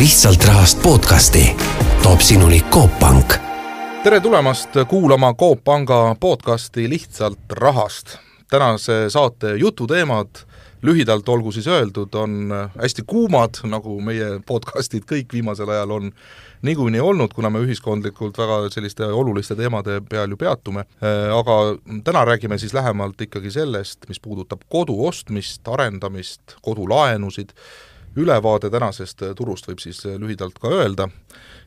[0.00, 1.56] lihtsalt rahast podcasti
[2.02, 3.34] toob sinuni Coop Pank.
[4.02, 8.16] tere tulemast kuulama Coop Panga podcasti Lihtsalt rahast.
[8.50, 10.26] tänase saate jututeemad
[10.82, 12.48] lühidalt olgu siis öeldud, on
[12.82, 16.08] hästi kuumad, nagu meie podcastid kõik viimasel ajal on
[16.62, 20.86] niikuinii olnud, kuna me ühiskondlikult väga selliste oluliste teemade peal ju peatume,
[21.36, 21.58] aga
[22.04, 27.52] täna räägime siis lähemalt ikkagi sellest, mis puudutab kodu ostmist, arendamist, kodulaenusid,
[28.16, 31.08] ülevaade tänasest turust võib siis lühidalt ka öelda,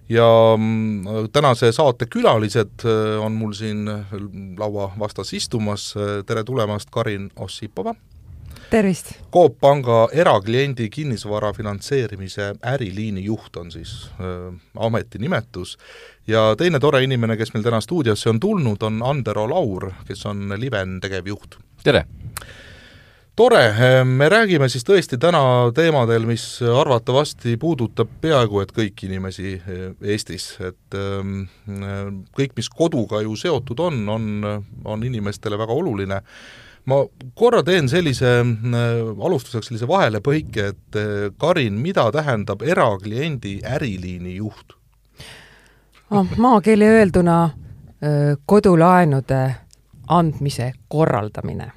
[0.10, 0.28] ja
[0.58, 2.84] mm, tänase saate külalised
[3.24, 3.86] on mul siin
[4.60, 5.94] laua vastas istumas,
[6.28, 7.96] tere tulemast, Karin Ossipova!
[8.74, 9.12] tervist!
[9.34, 14.50] Coop Panga erakliendi kinnisvara finantseerimise äriliini juht on siis äh,
[14.80, 15.78] ametinimetus
[16.28, 20.56] ja teine tore inimene, kes meil täna stuudiosse on tulnud, on Andero Laur, kes on
[20.58, 21.60] Liven tegevjuht.
[21.84, 22.06] tere!
[23.36, 29.56] Tore, me räägime siis tõesti täna teemadel, mis arvatavasti puudutab peaaegu et kõiki inimesi
[30.02, 31.48] Eestis, et ähm,
[32.38, 34.30] kõik, mis koduga ju seotud on, on,
[34.86, 36.22] on inimestele väga oluline.
[36.86, 37.00] Ma
[37.40, 38.46] korra teen sellise äh,
[39.26, 44.78] alustuseks sellise vahelepõike, et äh, Karin, mida tähendab erakliendi äriliini juht?
[46.12, 46.28] Oh,?
[46.38, 47.38] maakeeli öelduna
[48.46, 49.40] kodulaenude
[50.12, 51.72] andmise korraldamine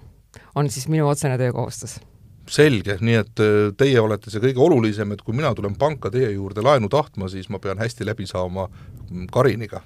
[0.56, 1.98] on siis minu otsene töökohustus
[2.46, 3.40] selge, nii et
[3.74, 7.48] teie olete see kõige olulisem, et kui mina tulen panka teie juurde laenu tahtma, siis
[7.50, 8.68] ma pean hästi läbi saama
[9.34, 9.80] Kariniga.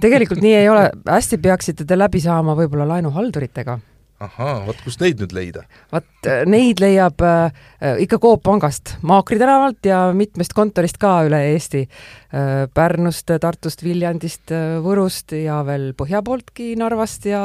[0.00, 3.78] tegelikult nii ei ole, hästi peaksite te läbi saama võib-olla laenuhalduritega
[4.22, 5.64] ahaa, vot kust neid nüüd leida?
[5.92, 7.66] vot äh, neid leiab äh,
[8.02, 12.64] ikka Coop pangast, Maakri tänavalt ja mitmest kontorist ka üle Eesti äh,.
[12.74, 17.44] Pärnust, Tartust, Viljandist äh,, Võrust ja veel põhja pooltki Narvast ja,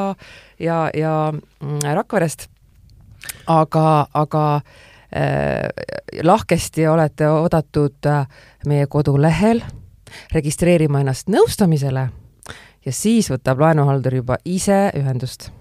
[0.60, 2.48] ja, ja mm, Rakverest.
[3.48, 5.70] Aga, aga äh,
[6.24, 8.28] lahkesti olete oodatud äh,
[8.66, 9.64] meie kodulehel
[10.34, 12.10] registreerima ennast nõustamisele
[12.86, 15.52] ja siis võtab laenuhaldur juba ise ühendust.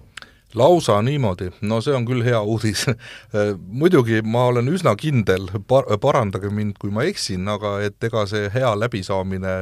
[0.54, 2.82] Lausa niimoodi, no see on küll hea uudis.
[3.82, 8.50] Muidugi ma olen üsna kindel, par-, parandage mind, kui ma eksin, aga et ega see
[8.50, 9.54] hea läbisaamine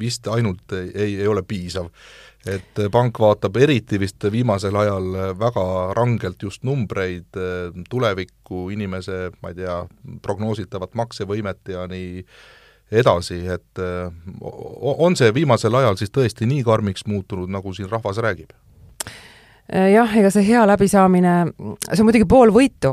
[0.00, 1.90] vist ainult ei, ei ole piisav.
[2.46, 7.38] Et pank vaatab eriti vist viimasel ajal väga rangelt just numbreid,
[7.90, 9.76] tulevikku, inimese, ma ei tea,
[10.22, 12.24] prognoositavat maksevõimet ja nii
[12.92, 13.80] edasi, et
[14.82, 18.52] on see viimasel ajal siis tõesti nii karmiks muutunud, nagu siin rahvas räägib?
[19.72, 21.36] Jah, ega see hea läbisaamine,
[21.86, 22.90] see on muidugi pool võitu,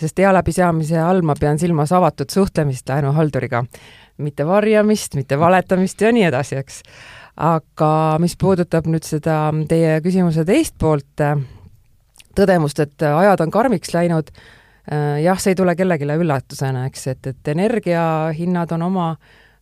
[0.00, 3.62] sest hea läbisaamise all ma pean silmas avatud suhtlemist laenuhalduriga,
[4.24, 6.80] mitte varjamist, mitte valetamist ja nii edasi, eks.
[7.36, 7.90] Aga
[8.22, 11.24] mis puudutab nüüd seda teie küsimuse teist poolt,
[12.36, 14.32] tõdemust, et ajad on karmiks läinud,
[14.92, 19.08] äh, jah, see ei tule kellelegi üllatusena, eks, et, et energiahinnad on oma,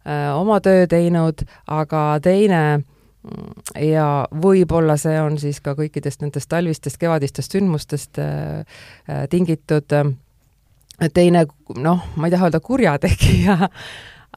[0.07, 2.65] äh, oma töö teinud, aga teine
[3.81, 4.09] ja
[4.43, 8.65] võib-olla see on siis ka kõikidest nendest talvistest, kevadistest sündmustest äh,
[9.09, 10.11] äh tingitud äh,
[11.15, 11.47] teine
[11.77, 13.71] noh, ma ei taha öelda kurjategija,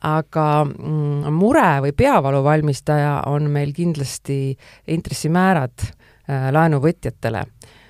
[0.01, 4.57] aga mm, mure või peavalu valmistaja on meil kindlasti
[4.93, 7.45] intressimäärad äh, laenuvõtjatele,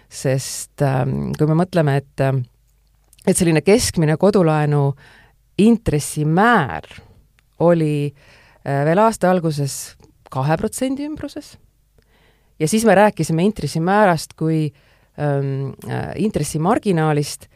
[0.10, 1.04] sest äh,
[1.38, 2.38] kui me mõtleme, et äh,
[3.28, 4.94] et selline keskmine kodulaenu
[5.60, 6.88] intressimäär
[7.60, 9.98] oli äh, veel aasta alguses
[10.32, 11.58] kahe protsendi ümbruses.
[12.60, 14.72] ja siis me rääkisime intressimäärast kui
[15.20, 17.48] ähm, äh, intressimarginaalist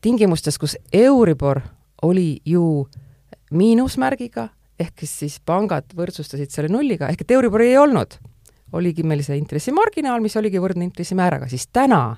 [0.00, 1.60] tingimustes, kus Euribor
[2.02, 2.88] oli ju
[3.50, 4.48] miinusmärgiga,
[4.80, 8.18] ehk siis pangad võrdsustasid selle nulliga, ehk et Euribori ei olnud.
[8.72, 12.16] oligi meil see intressimarginaal, mis oligi võrdne intressimääraga, siis täna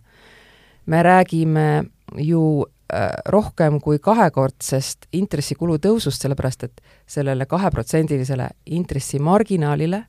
[0.87, 1.85] me räägime
[2.21, 10.05] ju äh, rohkem kui kahekordsest intressikulu tõusust, sellepärast et sellele kaheprotsendilisele intressimarginaalile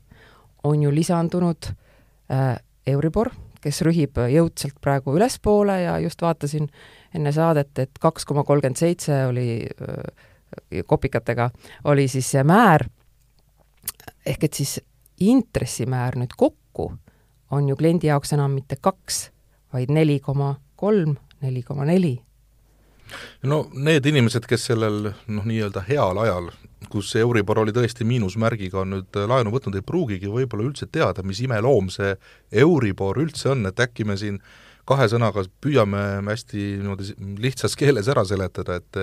[0.63, 2.57] on ju lisandunud äh,
[2.88, 3.31] Euribor,
[3.63, 6.67] kes rühib jõudsalt praegu ülespoole ja just vaatasin
[7.16, 10.29] enne saadet, et kaks koma kolmkümmend seitse oli äh,
[10.86, 11.50] kopikatega,
[11.83, 12.86] oli siis see määr,
[14.25, 14.80] ehk et siis
[15.24, 16.92] intressimäär nüüd kokku
[17.54, 19.27] on ju kliendi jaoks enam mitte kaks,
[19.74, 22.16] vaid neli koma kolm, neli koma neli.
[23.44, 26.50] No need inimesed, kes sellel noh, nii-öelda heal ajal,
[26.89, 31.42] kus Euribor oli tõesti miinusmärgiga, on nüüd laenu võtnud, ei pruugigi võib-olla üldse teada, mis
[31.44, 32.16] imeloom see
[32.63, 34.39] Euribor üldse on, et äkki me siin
[34.89, 39.01] kahe sõnaga püüame hästi niimoodi lihtsas keeles ära seletada, et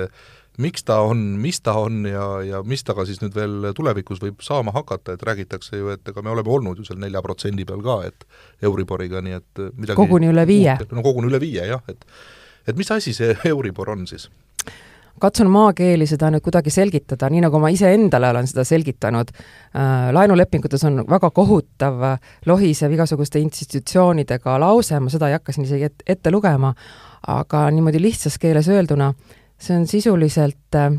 [0.59, 4.21] miks ta on, mis ta on ja, ja mis ta ka siis nüüd veel tulevikus
[4.23, 7.65] võib saama hakata, et räägitakse ju, et ega me oleme olnud ju seal nelja protsendi
[7.69, 8.27] peal ka, et
[8.67, 10.77] Euriboriga, nii et midagi koguni üle viie.
[10.91, 12.05] no koguni üle viie jah, et
[12.69, 14.29] et mis asi see Euribor on siis?
[15.21, 20.85] katsun maakeeli seda nüüd kuidagi selgitada, nii nagu ma iseendale olen seda selgitanud äh,, laenulepingutes
[20.89, 22.01] on väga kohutav
[22.47, 26.73] lohisev igasuguste institutsioonidega lause, ma seda ei hakka siin isegi et, ette lugema,
[27.29, 29.13] aga niimoodi lihtsas keeles öelduna,
[29.61, 30.93] see on sisuliselt äh,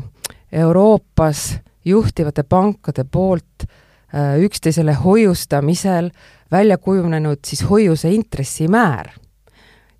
[0.52, 6.10] Euroopas juhtivate pankade poolt äh, üksteisele hoiustamisel
[6.50, 9.10] välja kujunenud siis hoiuse intressimäär.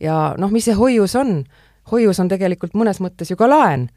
[0.00, 1.44] ja noh, mis see hoius on?
[1.91, 3.88] hoius on tegelikult mõnes mõttes ju ka laen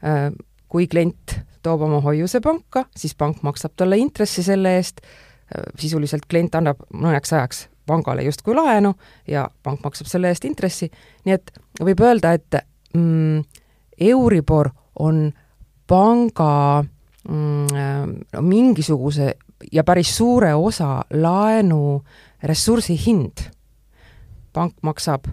[0.00, 0.32] Äh,
[0.70, 5.02] kui klient toob oma hoiuse panka, siis pank maksab talle intressi selle eest,
[5.82, 8.92] sisuliselt klient annab mõneks ajaks pangale justkui laenu
[9.28, 10.86] ja pank maksab selle eest intressi,
[11.26, 11.50] nii et
[11.82, 12.60] võib öelda, et
[12.94, 13.42] mm,
[14.00, 15.32] Euribor on
[15.86, 16.84] panga
[17.28, 17.66] mm,
[18.32, 19.34] no, mingisuguse
[19.72, 22.00] ja päris suure osa laenu
[22.42, 23.50] ressursi hind.
[24.52, 25.28] pank maksab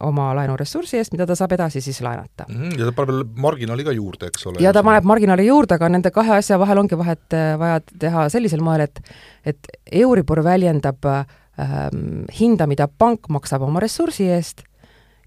[0.00, 2.44] oma laenuressursi eest, mida ta saab edasi siis laenata.
[2.48, 2.78] -hmm.
[2.78, 4.58] ja ta paneb veel marginaali ka juurde, eks ole?
[4.60, 8.28] ja ta paneb marginaali juurde, aga nende kahe asja vahel ongi vahet äh, vaja teha
[8.28, 9.00] sellisel moel, et
[9.44, 9.58] et
[9.92, 14.62] Euribor väljendab ähm, hinda, mida pank maksab oma ressursi eest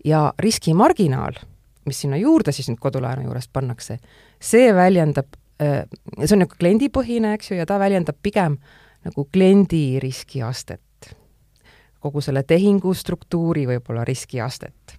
[0.06, 1.34] ja riskimarginaal,
[1.86, 4.00] mis sinna juurde siis nüüd kodulaenu juurest pannakse,
[4.40, 5.86] see väljendab äh,,
[6.24, 8.60] see on nagu kliendipõhine, eks ju, ja ta väljendab pigem
[9.06, 10.82] nagu kliendi riskiastet
[12.06, 14.98] kogu selle tehingu struktuuri võib-olla riskiastet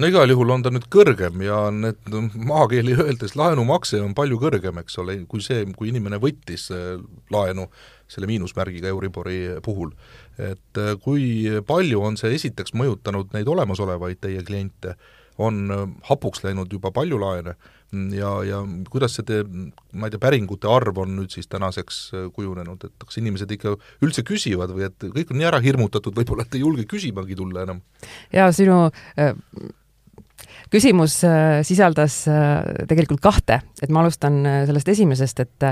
[0.00, 2.14] no igal juhul on ta nüüd kõrgem ja need
[2.48, 6.96] maakeeli öeldes laenumakse on palju kõrgem, eks ole, kui see, kui inimene võttis äh,
[7.32, 7.68] laenu
[8.10, 9.92] selle miinusmärgiga Euribori puhul.
[10.38, 14.96] et äh, kui palju on see esiteks mõjutanud neid olemasolevaid teie kliente,
[15.42, 17.56] on äh, hapuks läinud juba palju laene
[18.16, 18.60] ja, ja
[18.90, 19.42] kuidas see te,
[19.92, 23.74] ma ei tea, päringute arv on nüüd siis tänaseks äh, kujunenud, et kas inimesed ikka
[24.04, 27.66] üldse küsivad või et kõik on nii ära hirmutatud võib-olla, et ei julge küsimagi tulla
[27.66, 27.82] enam?
[28.32, 28.86] jaa, sinu
[29.20, 29.34] äh,
[30.72, 32.22] küsimus äh, sisaldas
[32.88, 35.68] tegelikult kahte, et ma alustan sellest esimesest, et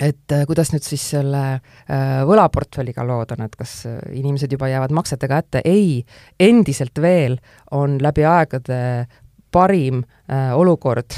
[0.00, 4.68] et äh, kuidas nüüd siis selle äh, võlaportfelliga lood on, et kas äh, inimesed juba
[4.68, 6.02] jäävad maksetega hätta, ei,
[6.40, 7.38] endiselt veel
[7.76, 8.80] on läbi aegade
[9.52, 10.02] parim
[10.58, 11.14] olukord,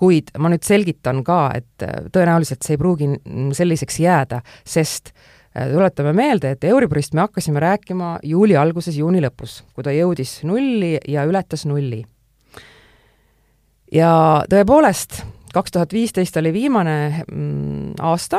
[0.00, 3.10] kuid ma nüüd selgitan ka, et tõenäoliselt see ei pruugi
[3.54, 5.12] selliseks jääda, sest
[5.54, 10.96] tuletame meelde, et Euriborist me hakkasime rääkima juuli alguses, juuni lõpus, kui ta jõudis nulli
[11.06, 12.00] ja ületas nulli.
[13.92, 14.10] ja
[14.50, 15.20] tõepoolest,
[15.54, 18.38] kaks tuhat viisteist oli viimane mm, aasta,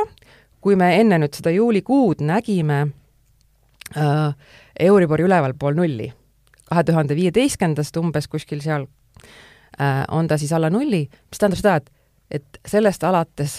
[0.60, 2.80] kui me enne nüüd seda juulikuud nägime
[3.96, 4.34] äh,
[4.80, 6.12] Euribori ülevalpool nulli.
[6.72, 8.86] kahe tuhande viieteistkümnendast umbes kuskil seal
[9.80, 11.86] Äh, on ta siis alla nulli, mis tähendab seda, et,
[12.30, 13.54] et sellest alates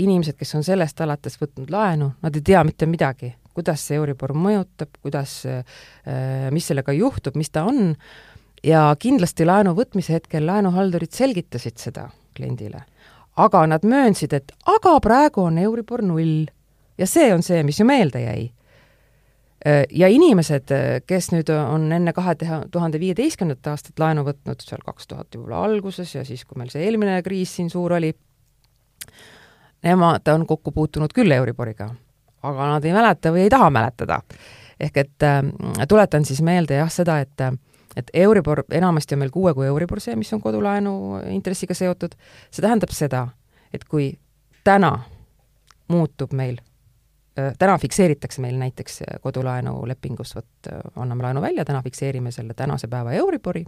[0.00, 4.34] inimesed, kes on sellest alates võtnud laenu, nad ei tea mitte midagi, kuidas see Euribor
[4.36, 5.64] mõjutab, kuidas, äh,
[6.52, 7.94] mis sellega juhtub, mis ta on,
[8.64, 12.10] ja kindlasti laenu võtmise hetkel laenuhaldurid selgitasid seda
[12.40, 12.86] kliendile.
[13.36, 16.48] aga nad möönsid, et aga praegu on Euribor null
[16.98, 18.50] ja see on see, mis ju meelde jäi
[19.66, 22.32] Äh, ja inimesed, äh, kes nüüd on enne kahe
[22.72, 26.86] tuhande viieteistkümnendat aastat laenu võtnud, seal kaks tuhat võib-olla alguses ja siis, kui meil see
[26.86, 28.14] eelmine kriis siin suur oli,
[29.84, 31.90] nemad on kokku puutunud küll Euriboriga,
[32.40, 34.22] aga nad ei mäleta või ei taha mäletada.
[34.80, 35.44] ehk et äh,
[35.88, 37.44] tuletan siis meelde jah, seda, et
[37.96, 42.14] et Euribor, enamasti on meil kuue kuu Euribor see, mis on kodulaenu intressiga seotud,
[42.50, 43.26] see tähendab seda,
[43.74, 44.12] et kui
[44.64, 44.92] täna
[45.90, 46.60] muutub meil
[47.58, 53.64] täna fikseeritakse meil näiteks kodulaenulepingus, vot anname laenu välja, täna fikseerime selle tänase päeva Euribori,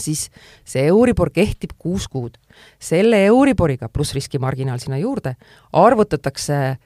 [0.00, 0.28] siis
[0.64, 2.38] see Euribor kehtib kuus kuud.
[2.78, 5.36] selle Euriboriga, pluss riskimarginaal sinna juurde,
[5.72, 6.78] arvutatakse äh,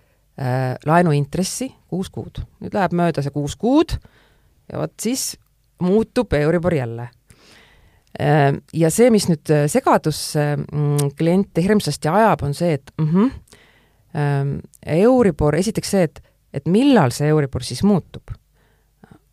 [0.87, 2.42] laenuintressi kuus kuud.
[2.61, 3.99] nüüd läheb mööda see kuus kuud
[4.73, 5.37] ja vot siis
[5.80, 7.08] muutub Euribor jälle
[8.75, 13.30] ja see, mis nüüd segadusse mm, kliente hirmsasti ajab, on see, et mm -hmm,
[14.14, 16.20] Ehm, Euribor, esiteks see, et,
[16.54, 18.35] et millal see Euribor siis muutub?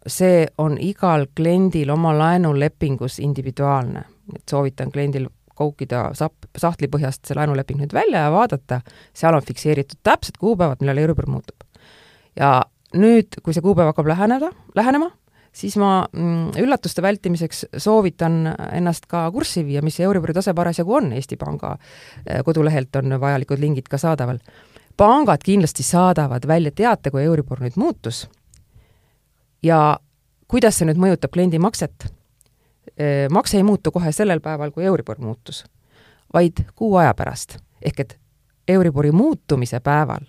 [0.05, 4.03] see on igal kliendil oma laenulepingus individuaalne,
[4.35, 5.25] et soovitan kliendil
[5.57, 8.83] koukida sap-, sahtli põhjast see laenuleping nüüd välja ja vaadata,
[9.17, 11.65] seal on fikseeritud täpsed kuupäevad, millal Euribor muutub.
[12.37, 12.51] ja
[12.93, 15.09] nüüd, kui see kuupäev hakkab läheneda, lähenema,
[15.55, 18.43] siis ma mm, üllatuste vältimiseks soovitan
[18.75, 23.61] ennast ka kurssi viia, mis Euribori tase parasjagu on, Eesti Panga eh, kodulehelt on vajalikud
[23.63, 24.41] lingid ka saadaval
[24.97, 28.25] pangad kindlasti saadavad välja teate, kui Euribor nüüd muutus
[29.63, 29.97] ja
[30.47, 32.11] kuidas see nüüd mõjutab kliendi makset?
[33.31, 35.65] makse ei muutu kohe sellel päeval, kui Euribor muutus,
[36.33, 37.57] vaid kuu aja pärast.
[37.81, 38.17] ehk et
[38.67, 40.23] Euribori muutumise päeval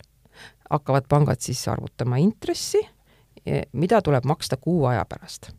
[0.71, 2.81] hakkavad pangad siis arvutama intressi,
[3.73, 5.51] mida tuleb maksta kuu aja pärast.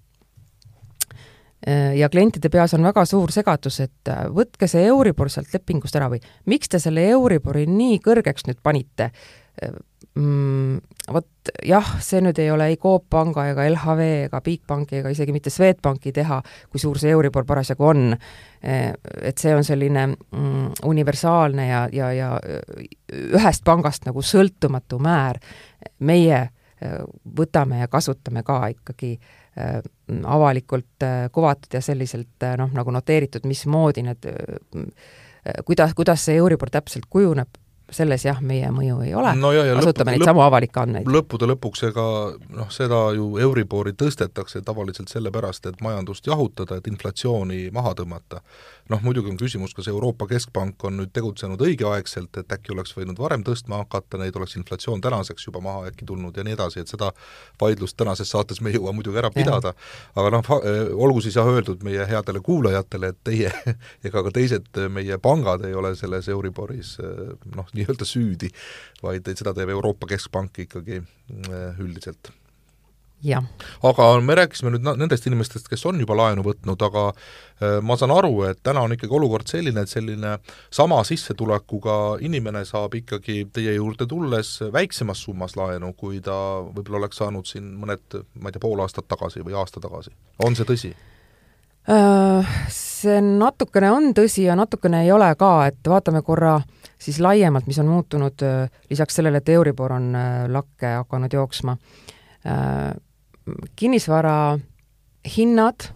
[1.95, 6.21] ja klientide peas on väga suur segadus, et võtke see Euribor sealt lepingust ära või
[6.45, 9.11] miks te selle Euribori nii kõrgeks nüüd panite?
[10.15, 10.77] mm,?
[11.13, 15.31] Vot jah, see nüüd ei ole ei Coop Panga ega LHV ega Bigbanki ega isegi
[15.31, 18.01] mitte Swedbanki teha, kui suur see Euribor parasjagu on.
[18.59, 22.31] Et see on selline mm, universaalne ja, ja, ja
[23.39, 25.39] ühest pangast nagu sõltumatu määr.
[25.99, 26.49] meie
[27.37, 29.79] võtame ja kasutame ka ikkagi äh,
[30.23, 34.91] avalikult äh, kuvatud ja selliselt äh, noh, nagu noteeritud, mismoodi need äh,
[35.65, 37.57] kuidas, kuidas see Euribor täpselt kujuneb,
[37.91, 41.07] selles jah, meie mõju ei ole no, kasutame neid samu avalikke andmeid.
[41.07, 42.07] lõppude lõpuks ega
[42.59, 48.43] noh, seda ju Euribori tõstetakse tavaliselt sellepärast, et majandust jahutada, et inflatsiooni maha tõmmata
[48.91, 53.19] noh, muidugi on küsimus, kas Euroopa Keskpank on nüüd tegutsenud õigeaegselt, et äkki oleks võinud
[53.19, 56.91] varem tõstma hakata, neid oleks inflatsioon tänaseks juba maha äkki tulnud ja nii edasi, et
[56.91, 57.11] seda
[57.61, 59.73] vaidlust tänases saates me ei jõua muidugi ära pidada,
[60.15, 60.51] aga noh,
[60.95, 63.53] olgu siis jah öeldud meie headele kuulajatele, et teie
[64.07, 66.97] ega ka teised meie pangad ei ole selles Euriboris
[67.55, 68.51] noh, nii-öelda süüdi,
[69.03, 71.01] vaid seda teeb Euroopa Keskpank ikkagi
[71.83, 72.31] üldiselt
[73.83, 78.13] aga me rääkisime nüüd nendest inimestest, kes on juba laenu võtnud, aga äh, ma saan
[78.13, 80.35] aru, et täna on ikkagi olukord selline, et selline
[80.73, 87.21] sama sissetulekuga inimene saab ikkagi teie juurde tulles väiksemas summas laenu, kui ta võib-olla oleks
[87.23, 90.13] saanud siin mõned, ma ei tea, pool aastat tagasi või aasta tagasi.
[90.45, 90.93] on see tõsi?
[91.89, 96.59] Äh, see natukene on tõsi ja natukene ei ole ka, et vaatame korra
[96.99, 100.13] siis laiemalt, mis on muutunud äh, lisaks sellele, et Euribor on
[100.53, 101.77] lakke hakanud jooksma
[103.75, 104.57] kinnisvara
[105.37, 105.89] hinnad,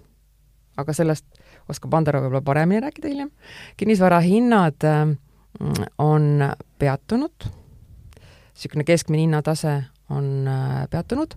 [0.78, 1.26] aga sellest
[1.72, 3.32] oskab Andero võib-olla paremini rääkida hiljem,
[3.80, 6.46] kinnisvara hinnad mm, on
[6.80, 7.48] peatunud,
[8.52, 9.78] niisugune keskmine hinnatase
[10.12, 11.36] on äh, peatunud,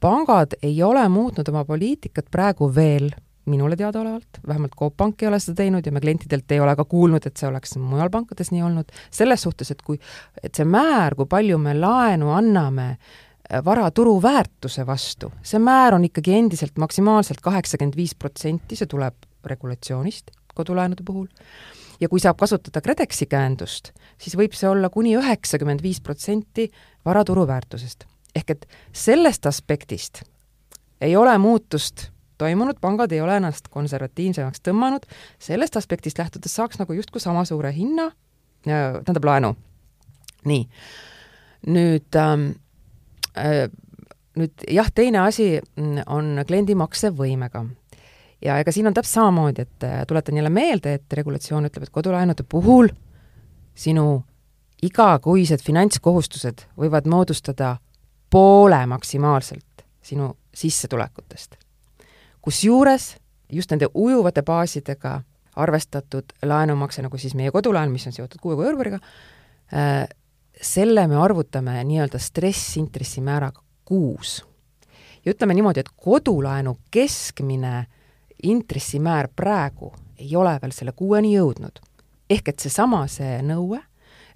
[0.00, 3.10] pangad ei ole muutnud oma poliitikat praegu veel
[3.46, 6.84] minule teadaolevalt, vähemalt Coop Pank ei ole seda teinud ja me klientidelt ei ole ka
[6.88, 9.98] kuulnud, et see oleks mujal pankades nii olnud, selles suhtes, et kui,
[10.42, 12.94] et see määr, kui palju me laenu anname
[13.64, 20.30] vara turuväärtuse vastu, see määr on ikkagi endiselt maksimaalselt kaheksakümmend viis protsenti, see tuleb regulatsioonist
[20.54, 21.26] kodulaenude puhul,
[22.00, 26.70] ja kui saab kasutada KredExi käendust, siis võib see olla kuni üheksakümmend viis protsenti
[27.04, 28.04] vara turuväärtusest.
[28.34, 30.22] ehk et sellest aspektist
[31.00, 35.06] ei ole muutust toimunud, pangad ei ole ennast konservatiivsemaks tõmmanud,
[35.38, 38.10] sellest aspektist lähtudes saaks nagu justkui sama suure hinna,
[38.64, 39.56] tähendab laenu.
[40.44, 40.68] nii,
[41.66, 42.63] nüüd ähm, Äh,
[43.34, 47.64] nüüd jah, teine asi mm, on kliendi maksevõimega.
[48.44, 51.94] ja ega siin on täpselt samamoodi, et äh, tuletan jälle meelde, et regulatsioon ütleb, et
[51.94, 52.88] kodulaenude puhul
[53.74, 54.24] sinu
[54.82, 57.76] igakuised finantskohustused võivad moodustada
[58.30, 61.56] poole maksimaalselt sinu sissetulekutest.
[62.42, 63.16] kusjuures
[63.52, 65.22] just nende ujuvate baasidega
[65.56, 68.98] arvestatud laenumakse, nagu siis meie kodulaen, mis on seotud kuue kuu Euriboriga,
[69.72, 70.08] äh,
[70.60, 74.44] selle me arvutame nii-öelda stressintressimääraga kuus.
[75.24, 77.86] ja ütleme niimoodi, et kodulaenu keskmine
[78.42, 81.80] intressimäär praegu ei ole veel selle kuueni jõudnud.
[82.30, 83.80] ehk et seesama, see nõue,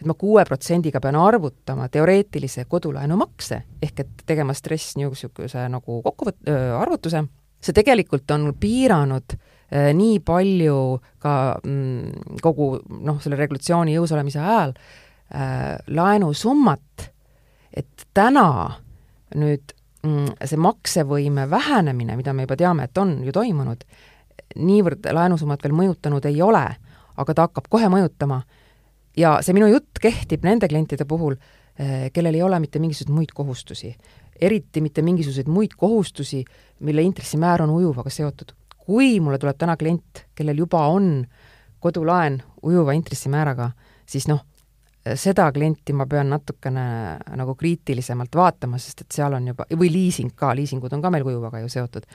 [0.00, 6.02] et ma kuue protsendiga pean arvutama teoreetilise kodulaenu makse, ehk et tegema stress niisuguse nagu
[6.04, 7.25] kokkuvõt-, arvutuse,
[7.60, 11.34] see tegelikult on piiranud äh, nii palju ka
[11.64, 12.70] mm, kogu
[13.00, 17.11] noh, selle regulatsiooni jõus olemise ajal äh, äh, laenusummat,
[17.76, 18.50] et täna
[19.37, 23.85] nüüd mm, see maksevõime vähenemine, mida me juba teame, et on ju toimunud,
[24.56, 26.64] niivõrd laenusummat veel mõjutanud ei ole,
[27.18, 28.42] aga ta hakkab kohe mõjutama.
[29.16, 31.37] ja see minu jutt kehtib nende klientide puhul,
[31.80, 33.97] äh, kellel ei ole mitte mingisuguseid muid kohustusi.
[34.40, 36.44] eriti mitte mingisuguseid muid kohustusi,
[36.80, 38.52] mille intressimäär on ujuvaga seotud.
[38.78, 41.26] kui mulle tuleb täna klient, kellel juba on
[41.80, 43.70] kodulaen ujuva intressimääraga,
[44.06, 44.44] siis noh,
[45.17, 46.85] seda klienti ma pean natukene
[47.38, 51.27] nagu kriitilisemalt vaatama, sest et seal on juba, või liising ka, liisingud on ka meil
[51.27, 52.09] kujuvaga ju seotud.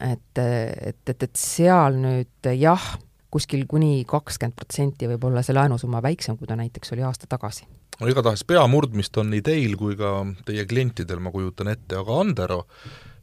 [0.00, 2.86] et, et, et, et seal nüüd jah,
[3.30, 7.66] kuskil kuni kakskümmend protsenti võib olla see laenusumma väiksem, kui ta näiteks oli aasta tagasi.
[8.00, 12.64] no igatahes peamurdmist on nii teil kui ka teie klientidel, ma kujutan ette, aga Andero,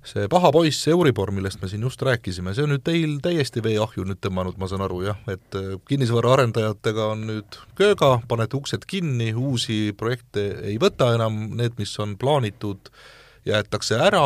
[0.08, 4.06] see paha poiss Euribor, millest me siin just rääkisime, see on nüüd teil täiesti veeahju
[4.08, 9.34] nüüd tõmmanud, ma saan aru, jah, et äh, kinnisvaraarendajatega on nüüd kööga, panete uksed kinni,
[9.36, 12.92] uusi projekte ei võta enam, need, mis on plaanitud,
[13.48, 14.26] jäetakse ära,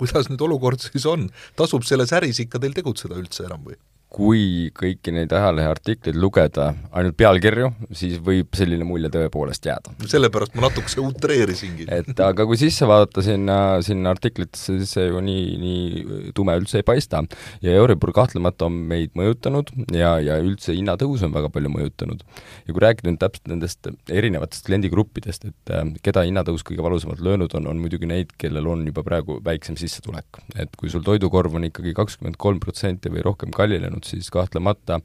[0.00, 1.28] kuidas nüüd olukord siis on?
[1.58, 3.78] tasub selles äris ikka teil tegutseda üldse enam või?
[4.14, 9.94] Kui kõiki neid ajaleheartikleid lugeda, ainult pealkirju, siis võib selline mulje tõepoolest jääda.
[10.10, 11.88] sellepärast ma natukese utreerisingi.
[11.90, 16.78] et aga kui sisse vaadata sinna, sinna artiklitesse, siis see ju nii, nii tume üldse
[16.78, 17.24] ei paista.
[17.62, 22.22] ja Euribor kahtlemata on meid mõjutanud ja, ja üldse hinnatõus on väga palju mõjutanud.
[22.68, 27.58] ja kui rääkida nüüd täpselt nendest erinevatest kliendigruppidest, et äh, keda hinnatõus kõige valusamalt löönud
[27.58, 30.42] on, on muidugi neid, kellel on juba praegu väiksem sissetulek.
[30.54, 35.00] et kui sul toidukorv on ikkagi kakskümmend kolm protsenti või rohkem kallinenud, olnud, siis kahtlemata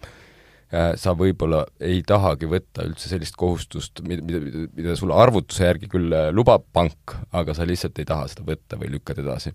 [0.71, 5.89] äh, sa võib-olla ei tahagi võtta üldse sellist kohustust, mida, mida, mida sulle arvutuse järgi
[5.89, 9.53] küll äh, lubab pank, aga sa lihtsalt ei taha seda võtta või lükkad edasi.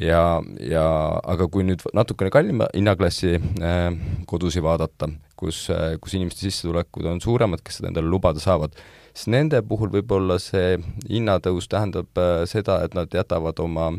[0.00, 3.92] ja, ja aga kui nüüd natukene kallima hinnaklassi äh,
[4.26, 8.74] kodusi vaadata, kus äh,, kus inimeste sissetulekud on suuremad, kes seda endale lubada saavad,
[9.12, 13.92] siis nende puhul võib-olla see hinnatõus tähendab äh, seda, et nad jätavad oma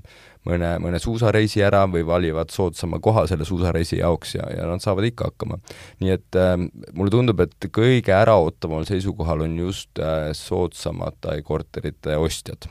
[0.48, 5.08] mõne, mõne suusareisi ära või valivad soodsama koha selle suusareisi jaoks ja, ja nad saavad
[5.08, 5.60] ikka hakkama.
[6.04, 6.56] nii et äh,
[6.94, 12.70] mulle tundub, et kõige äraootaval seisukohal on just äh, soodsamate korterite ostjad.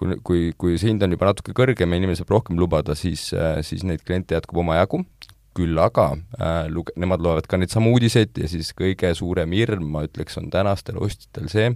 [0.00, 3.26] Kui, kui, kui see hind on juba natuke kõrgem ja inimene saab rohkem lubada, siis
[3.36, 5.02] äh,, siis neid kliente jätkub omajagu,
[5.56, 9.90] küll aga äh, luge-, nemad loevad ka neid samu uudiseid ja siis kõige suurem hirm,
[9.92, 11.74] ma ütleks, on tänastel ostjatel see,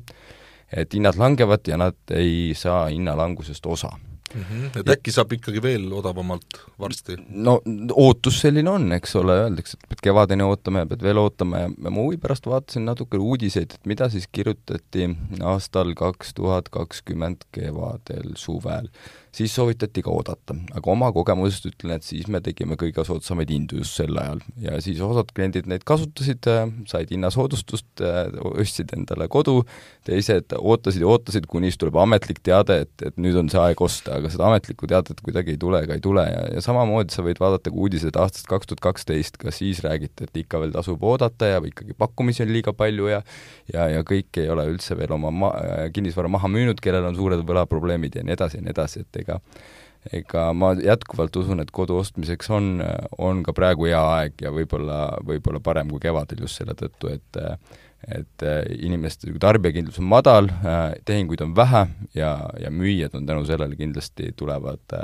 [0.72, 3.92] et hinnad langevad ja nad ei saa hinnalangusest osa
[4.34, 4.44] mm.
[4.50, 4.80] -hmm.
[4.80, 7.16] et äkki saab ikkagi veel odavamalt varsti?
[7.28, 7.60] no
[7.92, 11.72] ootus selline on, eks ole, öeldakse, et pead kevadeni ootama ja pead veel ootama ja
[11.90, 15.10] ma huvi pärast vaatasin natuke uudiseid, et mida siis kirjutati
[15.42, 18.90] aastal kaks tuhat kakskümmend kevadel, suvel
[19.34, 20.54] siis soovitati ka oodata.
[20.74, 24.78] aga oma kogemusest ütlen, et siis me tegime kõige soodsamaid hindu just sel ajal ja
[24.84, 26.46] siis osad kliendid neid kasutasid,
[26.90, 28.04] said hinnasoodustust,
[28.54, 29.62] ostsid endale kodu,
[30.06, 33.82] teised ootasid ja ootasid, kuni siis tuleb ametlik teade, et, et nüüd on see aeg
[33.84, 37.24] osta, aga seda ametlikku teadet kuidagi ei tule ega ei tule ja, ja samamoodi sa
[37.26, 41.02] võid vaadata ka uudiseid aastast kaks tuhat kaksteist, ka siis räägiti, et ikka veel tasub
[41.04, 43.22] oodata ja ikkagi pakkumisi on liiga palju ja
[43.72, 45.54] ja, ja kõik ei ole üldse veel oma ma-,
[45.94, 49.40] kinnisvara maha müünud, kellel on suured võlaprobleemid ja nii edasi ja nii edasi, et ega
[50.12, 52.82] ega ma jätkuvalt usun, et kodu ostmiseks on,
[53.18, 57.40] on ka praegu hea aeg ja võib-olla, võib-olla parem kui kevadel just selle tõttu, et
[58.08, 58.44] et
[58.78, 60.50] inimeste tarbijakindlus on madal,
[61.04, 64.96] tehinguid on vähe ja, ja müüjad on tänu sellele kindlasti tulevad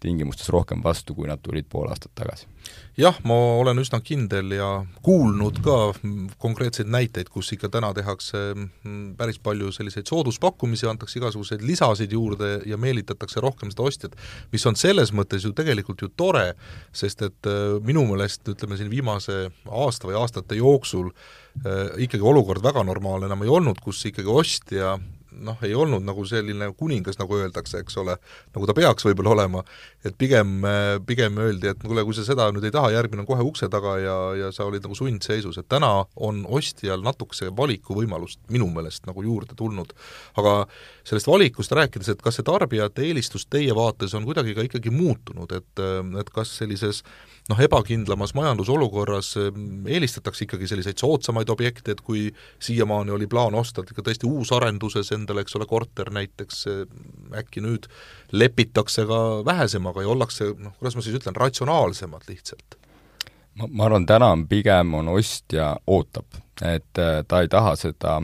[0.00, 2.48] tingimustes rohkem vastu, kui nad tulid pool aastat tagasi
[2.98, 4.68] jah, ma olen üsna kindel ja
[5.06, 5.76] kuulnud ka
[6.42, 12.50] konkreetseid näiteid, kus ikka täna tehakse mm, päris palju selliseid sooduspakkumisi, antakse igasuguseid lisasid juurde
[12.66, 14.16] ja meelitatakse rohkem seda ostjat,
[14.52, 16.52] mis on selles mõttes ju tegelikult ju tore,
[16.92, 22.64] sest et äh, minu meelest ütleme siin viimase aasta või aastate jooksul äh, ikkagi olukord
[22.66, 24.96] väga normaalne enam ei olnud, kus ikkagi ostja
[25.44, 28.16] noh, ei olnud nagu selline kuningas, nagu öeldakse, eks ole,
[28.54, 29.62] nagu ta peaks võib-olla olema,
[30.06, 30.62] et pigem,
[31.06, 33.96] pigem öeldi, et kuule, kui sa seda nüüd ei taha, järgmine on kohe ukse taga
[34.02, 39.24] ja, ja sa olid nagu sundseisus, et täna on ostjal natukese valikuvõimalust minu meelest nagu
[39.24, 39.94] juurde tulnud.
[40.38, 40.54] aga
[41.08, 45.52] sellest valikust rääkides, et kas see tarbijate eelistus teie vaates on kuidagi ka ikkagi muutunud,
[45.56, 45.84] et,
[46.20, 47.02] et kas sellises
[47.48, 49.32] noh, ebakindlamas majandusolukorras
[49.88, 52.28] eelistatakse ikkagi selliseid soodsamaid objekte, et kui
[52.62, 56.64] siiamaani oli plaan osta ikka tõesti uusarenduses endale, eks ole, korter näiteks,
[57.40, 57.88] äkki nüüd
[58.32, 62.78] lepitakse ka vähesemaga ja ollakse noh, kuidas ma siis ütlen, ratsionaalsemad lihtsalt?
[63.58, 68.20] ma, ma arvan, täna on pigem, on ostja ootab, et äh, ta ei taha seda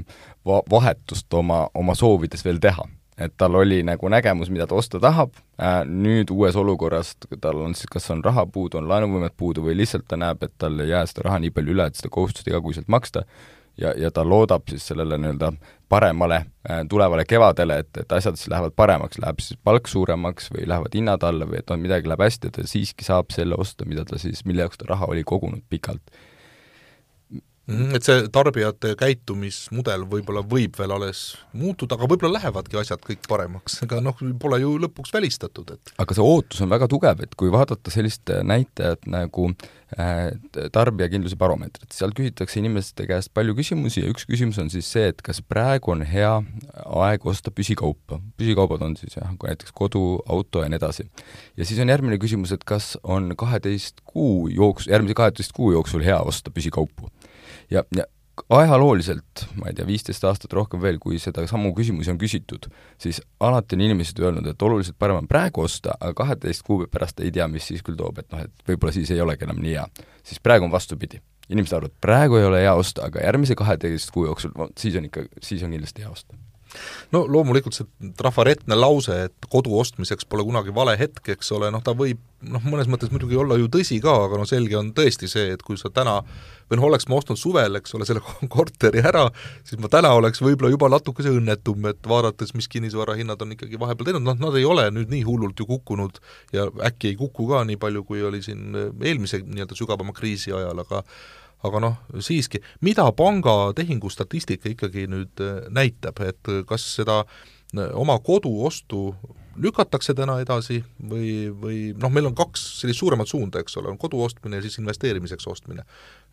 [0.46, 2.86] va-, vahetust oma, oma soovides veel teha
[3.18, 7.74] et tal oli nagu nägemus, mida ta osta tahab äh,, nüüd uues olukorras tal on
[7.78, 10.90] siis, kas on raha puudu, on laenuvõimet puudu või lihtsalt ta näeb, et tal ei
[10.90, 13.22] jää seda raha nii palju üle, et seda kohustust igakuiselt maksta,
[13.78, 15.52] ja, ja ta loodab siis sellele nii-öelda
[15.88, 20.68] paremale äh, tulevale kevadele, et, et asjad siis lähevad paremaks, läheb siis palk suuremaks või
[20.68, 23.86] lähevad hinnad alla või et noh, midagi läheb hästi, et ta siiski saab selle osta,
[23.86, 26.14] mida ta siis, mille jaoks ta raha oli kogunud pikalt
[27.66, 31.22] et see tarbijate käitumismudel võib-olla võib veel alles
[31.56, 36.16] muutuda, aga võib-olla lähevadki asjad kõik paremaks, ega noh, pole ju lõpuks välistatud, et aga
[36.16, 39.48] see ootus on väga tugev, et kui vaadata sellist näitajat nagu
[39.96, 40.34] äh,
[40.76, 45.24] tarbijakindluse baromeetrit, seal küsitakse inimeste käest palju küsimusi ja üks küsimus on siis see, et
[45.24, 46.36] kas praegu on hea
[46.84, 48.20] aeg osta püsikaupa.
[48.36, 51.08] püsikaubad on siis jah, näiteks kodu, auto ja nii edasi.
[51.56, 56.04] ja siis on järgmine küsimus, et kas on kaheteist kuu jooks-, järgmise kaheteist kuu jooksul
[56.04, 57.08] hea osta püsikaupu
[57.70, 58.04] ja, ja
[58.50, 62.66] ajalooliselt, ma ei tea, viisteist aastat rohkem veel, kui seda samu küsimusi on küsitud,
[63.00, 67.22] siis alati on inimesed öelnud, et oluliselt parem on praegu osta, aga kaheteist kuu pärast
[67.22, 69.76] ei tea, mis siis küll toob, et noh, et võib-olla siis ei olegi enam nii
[69.76, 69.86] hea.
[70.24, 71.22] siis praegu on vastupidi.
[71.48, 75.04] inimesed arvavad, praegu ei ole hea osta, aga järgmise kaheteist kuu jooksul, vot siis on
[75.04, 76.34] ikka, siis on kindlasti hea osta
[77.14, 81.82] no loomulikult see trafaretne lause, et kodu ostmiseks pole kunagi vale hetk, eks ole, noh
[81.84, 85.28] ta võib noh, mõnes mõttes muidugi olla ju tõsi ka, aga no selge on tõesti
[85.30, 86.18] see, et kui sa täna
[86.70, 88.22] või noh, oleks ma ostnud suvel, eks ole, selle
[88.54, 89.26] korteri ära,
[89.66, 94.10] siis ma täna oleks võib-olla juba natukese õnnetum, et vaadates, mis kinnisvarahinnad on ikkagi vahepeal
[94.10, 96.20] teinud, noh nad ei ole nüüd nii hullult ju kukkunud
[96.56, 100.84] ja äkki ei kuku ka nii palju, kui oli siin eelmise nii-öelda sügavama kriisi ajal,
[100.84, 101.04] aga
[101.64, 108.18] aga noh, siiski, mida panga tehingustatistika ikkagi nüüd äh, näitab, et kas seda äh, oma
[108.24, 109.14] kodu ostu
[109.60, 113.98] lükatakse täna edasi või, või noh, meil on kaks sellist suuremat suunda, eks ole, on
[114.00, 115.84] kodu ostmine ja siis investeerimiseks ostmine.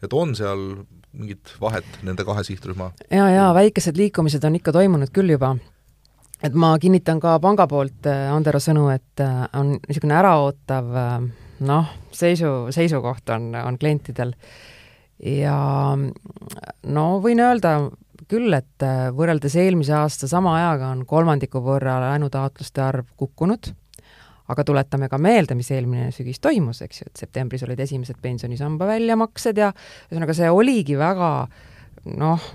[0.01, 2.91] et on seal mingit vahet nende kahe sihtrühma?
[3.11, 5.55] jaa, jaa, väikesed liikumised on ikka toimunud küll juba.
[6.43, 10.91] et ma kinnitan ka panga poolt äh, Andero sõnu, et on niisugune äraootav
[11.61, 14.33] noh, seisu, seisukoht on, on klientidel
[15.25, 15.57] ja
[16.83, 17.75] no võin öelda
[18.31, 23.71] küll, et äh, võrreldes eelmise aasta sama ajaga on kolmandiku võrra laenutaotluste arv kukkunud,
[24.51, 28.87] aga tuletame ka meelde, mis eelmine sügis toimus, eks ju, et septembris olid esimesed pensionisamba
[28.89, 31.31] väljamaksed ja ühesõnaga, see oligi väga
[32.17, 32.45] noh,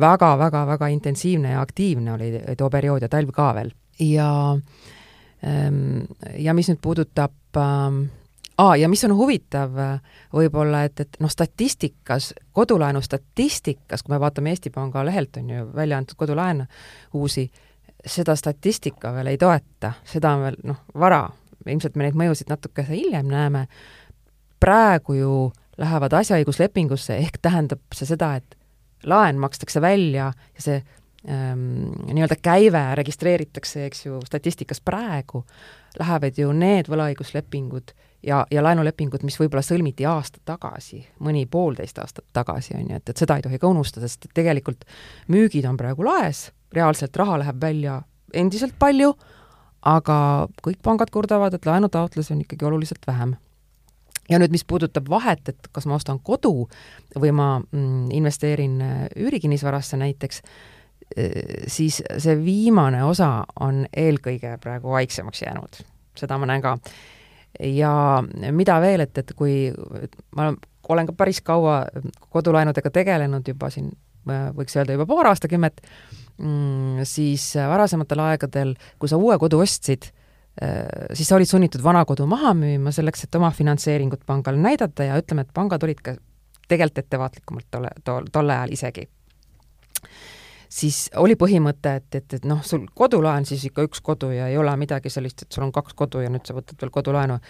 [0.00, 3.70] väga-väga-väga intensiivne ja aktiivne oli too periood ja talv ka veel.
[4.00, 4.30] ja
[5.44, 8.08] ähm, ja mis nüüd puudutab ähm,
[8.60, 9.74] aa, ja mis on huvitav
[10.34, 15.66] võib-olla, et, et noh, statistikas, kodulaenu statistikas, kui me vaatame Eesti Panga lehelt, on ju,
[15.74, 16.66] välja antud kodulaene
[17.16, 17.46] uusi,
[18.06, 21.24] seda statistika veel ei toeta, seda on veel noh, vara,
[21.66, 23.66] ilmselt me neid mõjusid natuke hiljem näeme,
[24.60, 25.34] praegu ju
[25.80, 28.56] lähevad asjaõiguslepingusse, ehk tähendab see seda, et
[29.08, 30.82] laen makstakse välja ja see
[31.24, 35.44] nii-öelda käive registreeritakse, eks ju, statistikas praegu,
[35.98, 42.24] lähevad ju need võlaõiguslepingud ja, ja laenulepingud, mis võib-olla sõlmiti aasta tagasi, mõni poolteist aastat
[42.32, 44.86] tagasi, on ju, et, et seda ei tohi ka unustada, sest tegelikult
[45.28, 48.00] müügid on praegu laes, reaalselt raha läheb välja
[48.32, 49.12] endiselt palju,
[49.86, 50.16] aga
[50.64, 53.36] kõik pangad kurdavad, et laenutaotlusi on ikkagi oluliselt vähem.
[54.30, 56.68] ja nüüd, mis puudutab vahet, et kas ma ostan kodu
[57.18, 58.76] või ma mm, investeerin
[59.16, 60.42] üürikinnisvarasse näiteks,
[61.66, 65.80] siis see viimane osa on eelkõige praegu vaiksemaks jäänud.
[66.18, 66.76] seda ma näen ka
[67.58, 69.72] ja mida veel, et, et kui
[70.36, 70.52] ma
[70.90, 71.82] olen ka päris kaua
[72.30, 73.90] kodulaenudega tegelenud juba siin,
[74.26, 75.80] võiks öelda juba paar aastakümmet,
[76.38, 80.10] mm, siis varasematel aegadel, kui sa uue kodu ostsid,
[81.14, 85.18] siis sa olid sunnitud vana kodu maha müüma selleks, et oma finantseeringut pangale näidata ja
[85.20, 86.16] ütleme, et pangad olid ka
[86.68, 89.06] tegelikult ettevaatlikumalt tolle, tol, tol ajal isegi
[90.70, 94.58] siis oli põhimõte, et, et, et noh, sul kodulaen siis ikka üks kodu ja ei
[94.60, 97.40] ole midagi sellist, et sul on kaks kodu ja nüüd sa võtad veel kodulaenu,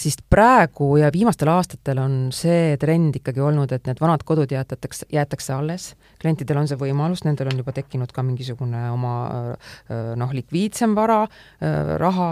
[0.00, 5.08] siis praegu ja viimastel aastatel on see trend ikkagi olnud, et need vanad kodud jäetatakse,
[5.12, 5.90] jäetakse alles,
[6.22, 9.14] klientidel on see võimalus, nendel on juba tekkinud ka mingisugune oma
[10.16, 11.20] noh, likviidsem vara,
[12.00, 12.30] raha,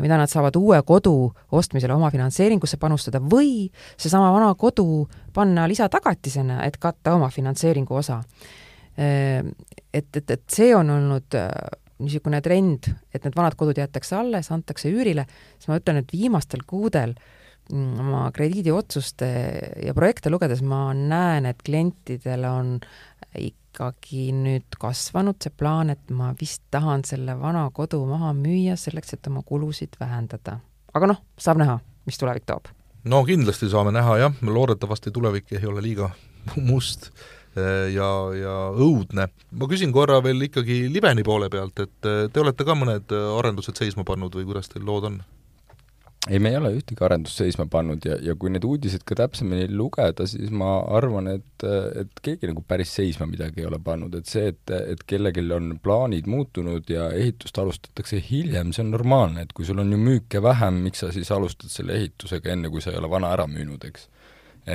[0.00, 1.14] mida nad saavad uue kodu
[1.58, 8.22] ostmisele oma finantseeringusse panustada või seesama vana kodu panna lisatagatisena, et katta oma finantseeringu osa
[8.96, 11.50] et, et, et see on olnud äh,
[12.00, 15.26] niisugune trend, et need vanad kodud jäetakse alles, antakse üürile,
[15.58, 17.14] siis ma ütlen, et viimastel kuudel
[17.72, 19.30] mm, oma krediidiotsuste
[19.84, 22.74] ja projekte lugedes ma näen, et klientidel on
[23.38, 29.14] ikkagi nüüd kasvanud see plaan, et ma vist tahan selle vana kodu maha müüa selleks,
[29.14, 30.58] et oma kulusid vähendada.
[30.94, 32.72] aga noh, saab näha, mis tulevik toob.
[33.04, 36.10] no kindlasti saame näha jah, loodetavasti tulevik ei ole liiga
[36.70, 37.12] must
[37.56, 39.26] ja, ja õudne.
[39.50, 43.28] ma küsin korra veel ikkagi Libeni poole pealt, et äh, te olete ka mõned äh,
[43.38, 45.20] arendused seisma pannud või kuidas teil lood on?
[46.28, 49.70] ei, me ei ole ühtegi arendust seisma pannud ja, ja kui neid uudiseid ka täpsemini
[49.72, 51.64] lugeda, siis ma arvan, et,
[52.02, 55.72] et keegi nagu päris seisma midagi ei ole pannud, et see, et, et kellelgi on
[55.82, 60.44] plaanid muutunud ja ehitust alustatakse hiljem, see on normaalne, et kui sul on ju müüke
[60.44, 63.88] vähem, miks sa siis alustad selle ehitusega enne, kui sa ei ole vana ära müünud,
[63.88, 64.10] eks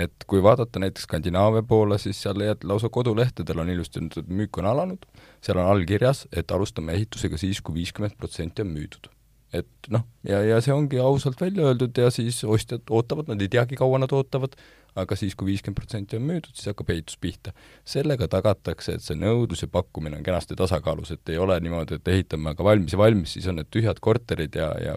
[0.04, 4.60] et kui vaadata näiteks Skandinaavia poole, siis seal leiad lausa kodulehtedel on ilusti öeldud, müük
[4.62, 5.06] on alanud,
[5.46, 9.12] seal on allkirjas, et alustame ehitusega siis kui, kui viiskümmend protsenti on müüdud.
[9.56, 13.48] et noh, ja, ja see ongi ausalt välja öeldud ja siis ostjad ootavad, nad ei
[13.48, 14.58] teagi, kaua nad ootavad,
[14.96, 17.52] aga siis, kui viiskümmend protsenti on müüdud, siis hakkab ehitus pihta.
[17.86, 22.08] sellega tagatakse, et see nõudlus ja pakkumine on kenasti tasakaalus, et ei ole niimoodi, et
[22.14, 24.96] ehitame aga valmis ja valmis, siis on need tühjad korterid ja, ja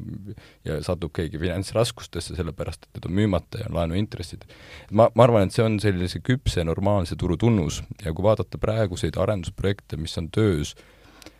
[0.64, 4.44] ja satub keegi finantsraskustesse, sellepärast et need on müümata ja on laenuintressid.
[4.92, 9.18] ma, ma arvan, et see on sellise küpse normaalse turu tunnus ja kui vaadata praeguseid
[9.18, 10.74] arendusprojekte, mis on töös,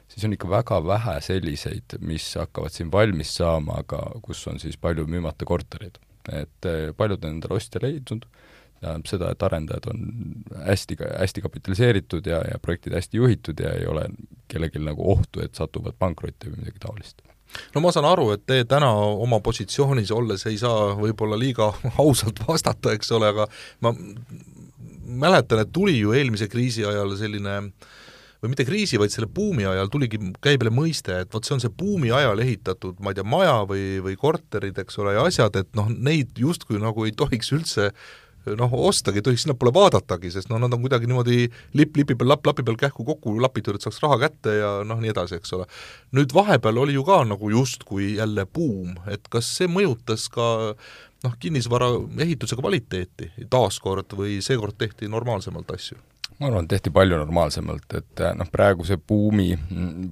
[0.08, 4.78] siis on ikka väga vähe selliseid, mis hakkavad siin valmis saama, aga kus on siis
[4.80, 6.00] palju müümata kortereid.
[6.32, 8.26] Et eh, paljud on endale ostja leidnud
[8.78, 10.02] tähendab seda, et arendajad on
[10.66, 14.04] hästi, hästi kapitaliseeritud ja, ja projektid hästi juhitud ja ei ole
[14.48, 17.24] kellelgi nagu ohtu, et satuvad pankrotti või midagi taolist.
[17.74, 21.72] No ma saan aru, et te täna oma positsioonis olles ei saa võib-olla liiga
[22.04, 23.48] ausalt vastata, eks ole, aga
[23.84, 23.94] ma
[25.08, 27.60] mäletan, et tuli ju eelmise kriisi ajal selline
[28.42, 31.74] või mitte kriisi, vaid selle buumi ajal tuligi käibele mõiste, et vot see on see
[31.74, 35.70] buumi ajal ehitatud, ma ei tea, maja või, või korterid, eks ole, ja asjad, et
[35.78, 37.90] noh, neid justkui nagu ei tohiks üldse
[38.56, 42.30] noh, ostagi ei tohiks sinnapoole vaadatagi, sest noh, nad on kuidagi niimoodi lipp lipi peal,
[42.32, 45.52] lapp lapi peal kähku kokku lapitud, et saaks raha kätte ja noh, nii edasi, eks
[45.58, 45.66] ole.
[46.16, 50.48] nüüd vahepeal oli ju ka nagu justkui jälle buum, et kas see mõjutas ka
[51.26, 51.90] noh, kinnisvara
[52.24, 55.98] ehituse kvaliteeti taaskord või seekord tehti normaalsemalt asju?
[56.38, 59.50] Ma arvan, tehti palju normaalsemalt, et noh, praegu see buumi,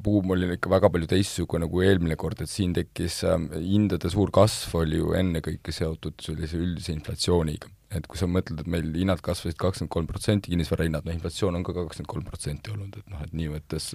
[0.02, 4.34] buum oli ikka väga palju teistsugune kui eelmine kord, et siin tekkis äh, hindade suur
[4.34, 9.20] kasv oli ju ennekõike seotud sellise üldise inflatsiooniga et kui sa mõtled, et meil hinnad
[9.24, 13.20] kasvasid kakskümmend kolm protsenti, kinnisvarahinnad, noh inflatsioon on ka kakskümmend kolm protsenti olnud, et noh,
[13.22, 13.92] et nii võttes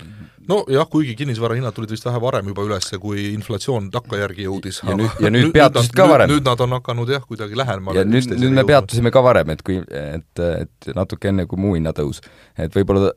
[0.47, 4.79] nojah, kuigi kinnisvarahinnad tulid vist vähe varem juba üles, kui inflatsioon takkajärgi jõudis.
[4.87, 6.31] ja nüüd, ja nüüd peatusid ka varem.
[6.31, 9.65] nüüd nad on hakanud jah, kuidagi lähemale ja nüüd, nüüd me peatusime ka varem, et
[9.67, 12.23] kui, et, et natuke enne kui muu hinnatõus.
[12.55, 13.11] et võib-olla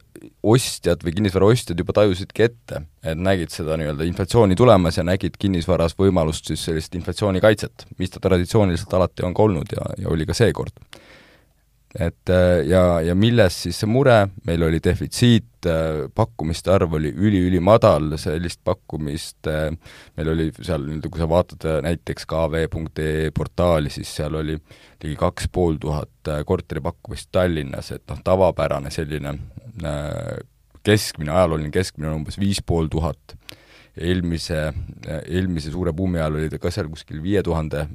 [0.44, 5.96] ostjad või kinnisvaraostjad juba tajusidki ette, et nägid seda nii-öelda inflatsiooni tulemas ja nägid kinnisvaras
[5.98, 10.36] võimalust siis sellist inflatsioonikaitset, mis ta traditsiooniliselt alati on ka olnud ja, ja oli ka
[10.36, 10.63] seekord.
[11.94, 12.30] Et
[12.66, 14.16] ja, ja milles siis see mure,
[14.48, 15.68] meil oli defitsiit,
[16.14, 23.30] pakkumiste arv oli üli-ülimadal, sellist pakkumist meil oli seal nii-öelda, kui sa vaatad näiteks kv.ee
[23.36, 29.36] portaali, siis seal oli ligi kaks pool tuhat korteripakkumist Tallinnas, et noh, tavapärane selline
[30.84, 33.38] keskmine, ajalooline keskmine on umbes viis pool tuhat.
[33.96, 34.72] Eelmise,
[35.06, 37.86] eelmise suure buumi ajal oli ta ka seal kuskil viie tuhande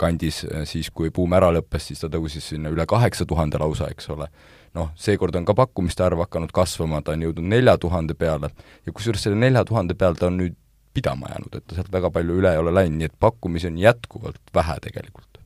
[0.00, 4.10] kandis, siis kui buum ära lõppes, siis ta tõusis sinna üle kaheksa tuhande lausa, eks
[4.14, 4.28] ole.
[4.74, 8.50] noh, seekord on ka pakkumiste arv hakanud kasvama, ta on jõudnud nelja tuhande peale
[8.86, 10.56] ja kusjuures selle nelja tuhande peal ta on nüüd
[10.94, 13.78] pidama jäänud, et ta sealt väga palju üle ei ole läinud, nii et pakkumisi on
[13.78, 15.38] jätkuvalt vähe tegelikult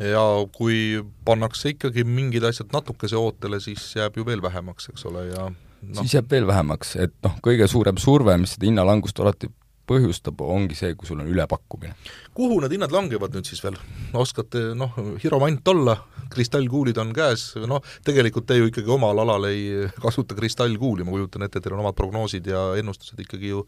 [0.00, 0.22] ja
[0.56, 5.50] kui pannakse ikkagi mingid asjad natukese ootele, siis jääb ju veel vähemaks, eks ole, ja
[5.90, 6.02] no.
[6.02, 9.50] siis jääb veel vähemaks, et noh, kõige suurem surve, mis seda hinnalangust alati
[9.88, 11.94] põhjustab, ongi see, kui sul on ülepakkumine.
[12.34, 13.76] kuhu need hinnad langevad nüüd siis veel?
[14.16, 15.98] oskate noh, hiromant olla,
[16.32, 21.44] kristallkuulid on käes, noh tegelikult te ju ikkagi omal alal ei kasuta kristallkuuli, ma kujutan
[21.46, 23.66] ette, teil on omad prognoosid ja ennustused ikkagi ju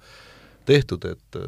[0.67, 1.39] tehtud, et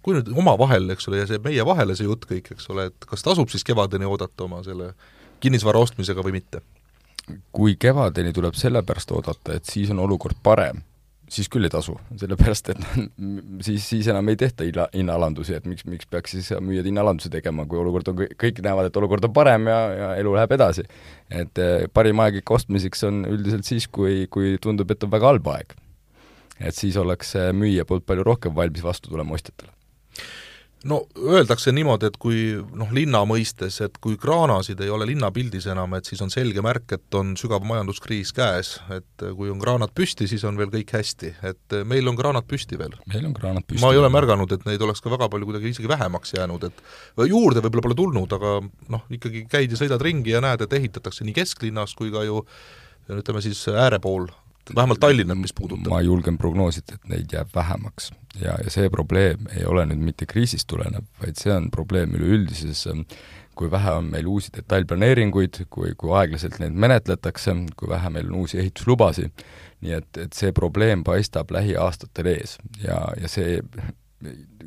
[0.00, 3.10] kui nüüd omavahel, eks ole, ja see meie vahele see jutt kõik, eks ole, et
[3.10, 4.94] kas tasub siis kevadeni oodata oma selle
[5.44, 6.62] kinnisvara ostmisega või mitte?
[7.52, 10.82] Kui kevadeni tuleb sellepärast oodata, et siis on olukord parem,
[11.30, 12.82] siis küll ei tasu, sellepärast et
[13.66, 17.66] siis, siis enam ei tehta hinna, hinnaalandusi, et miks, miks peaks siis müüjad hinnaalandusi tegema,
[17.70, 20.84] kui olukord on, kõik näevad, et olukord on parem ja, ja elu läheb edasi.
[21.30, 25.32] et eh, parim aeg ikka ostmiseks on üldiselt siis, kui, kui tundub, et on väga
[25.32, 25.76] halb aeg.
[26.60, 29.72] et siis oleks müüja poolt palju rohkem valmis vastu tulema ostjatele
[30.88, 32.40] no öeldakse niimoodi, et kui
[32.76, 36.96] noh, linna mõistes, et kui kraanasid ei ole linnapildis enam, et siis on selge märk,
[36.96, 41.32] et on sügav majanduskriis käes, et kui on kraanad püsti, siis on veel kõik hästi,
[41.50, 42.96] et meil on kraanad püsti veel.
[43.10, 43.82] meil on kraanad püsti.
[43.84, 47.28] ma ei ole märganud, et neid oleks ka väga palju kuidagi isegi vähemaks jäänud, et
[47.30, 48.56] juurde võib-olla pole tulnud, aga
[48.94, 52.44] noh, ikkagi käid ja sõidad ringi ja näed, et ehitatakse nii kesklinnas kui ka ju
[53.12, 54.28] ütleme siis ääre pool
[54.74, 55.92] vähemalt Tallinna, mis puudutab.
[55.92, 58.12] ma julgen prognoosida, et neid jääb vähemaks.
[58.40, 62.86] ja, ja see probleem ei ole nüüd mitte kriisist tulenev, vaid see on probleem üleüldises
[63.54, 68.40] kui vähe on meil uusi detailplaneeringuid, kui, kui aeglaselt neid menetletakse, kui vähe meil on
[68.42, 69.44] uusi ehituslubasid,
[69.84, 73.60] nii et, et see probleem paistab lähiaastatel ees ja, ja see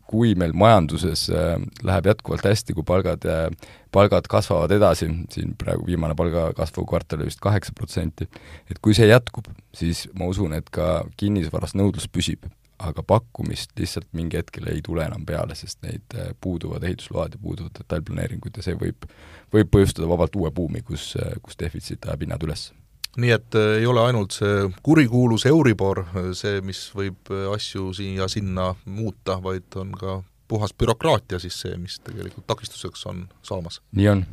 [0.08, 5.88] kui meil majanduses äh, läheb jätkuvalt hästi, kui palgad, äh, palgad kasvavad edasi, siin praegu
[5.88, 8.30] viimane palgakasvu kvartal oli vist kaheksa protsenti,
[8.72, 12.46] et kui see jätkub, siis ma usun, et ka kinnisvaras nõudlus püsib,
[12.78, 17.42] aga pakkumist lihtsalt mingi hetkel ei tule enam peale, sest neid äh, puuduvad ehitusload ja
[17.42, 19.10] puuduvad detailplaneeringud ja see võib,
[19.54, 22.70] võib põhjustada vabalt uue buumi, kus, kus defitsiit ajab hinnad üles.
[23.18, 27.90] Nii et äh, ei ole ainult see kurikuulus Euribor äh, see, mis võib äh, asju
[27.98, 33.82] siia-sinna muuta, vaid on ka puhas bürokraatia siis see, mis tegelikult takistuseks on saamas.
[33.98, 34.24] nii on.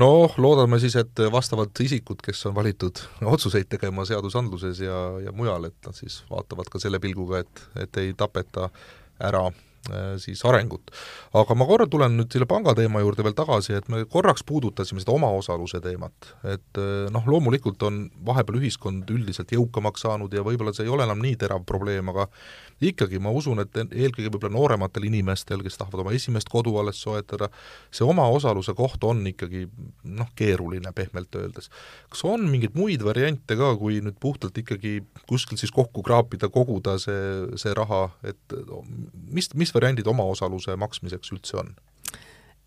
[0.00, 3.02] noh, loodame siis, et vastavad isikud, kes on valitud
[3.34, 8.00] otsuseid tegema seadusandluses ja, ja mujal, et nad siis vaatavad ka selle pilguga, et, et
[8.04, 8.70] ei tapeta
[9.20, 10.90] ära äh, siis arengut.
[11.36, 15.12] aga ma korra tulen nüüd selle pangateema juurde veel tagasi, et me korraks puudutasime seda
[15.18, 20.88] omaosaluse teemat, et äh, noh, loomulikult on vahepeal ühiskond üldiselt jõukamaks saanud ja võib-olla see
[20.88, 22.30] ei ole enam nii terav probleem, aga
[22.80, 27.50] ikkagi ma usun, et eelkõige võib-olla noorematel inimestel, kes tahavad oma esimest kodu alles soetada,
[27.92, 29.66] see omaosaluse koht on ikkagi
[30.04, 31.70] noh, keeruline pehmelt öeldes.
[32.10, 36.96] kas on mingeid muid variante ka, kui nüüd puhtalt ikkagi kuskilt siis kokku kraapida, koguda
[37.02, 38.58] see, see raha, et
[39.28, 41.74] mis, mis variandid omaosaluse maksmiseks üldse on?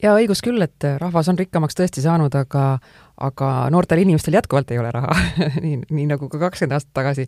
[0.04, 2.78] jaa, õigus küll, et rahvas on rikkamaks tõesti saanud, aga
[3.23, 5.13] aga noortel inimestel jätkuvalt ei ole raha
[5.63, 7.28] nii, nii nagu ka kakskümmend aastat tagasi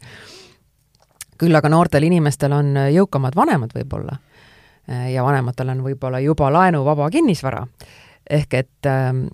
[1.37, 4.17] küll aga noortel inimestel on jõukamad vanemad võib-olla
[5.11, 7.65] ja vanematel on võib-olla juba laenuvaba kinnisvara.
[8.29, 9.25] ehk et ähm,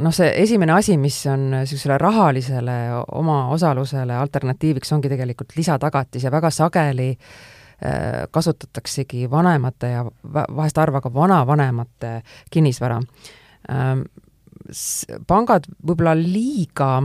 [0.00, 2.76] noh, see esimene asi, mis on niisugusele rahalisele
[3.18, 11.14] omaosalusele alternatiiviks, ongi tegelikult lisatagatis ja väga sageli äh, kasutataksegi vanemate ja vahest harva ka
[11.14, 13.00] vanavanemate kinnisvara.
[13.70, 14.06] Ähm,
[15.26, 16.98] pangad võib-olla liiga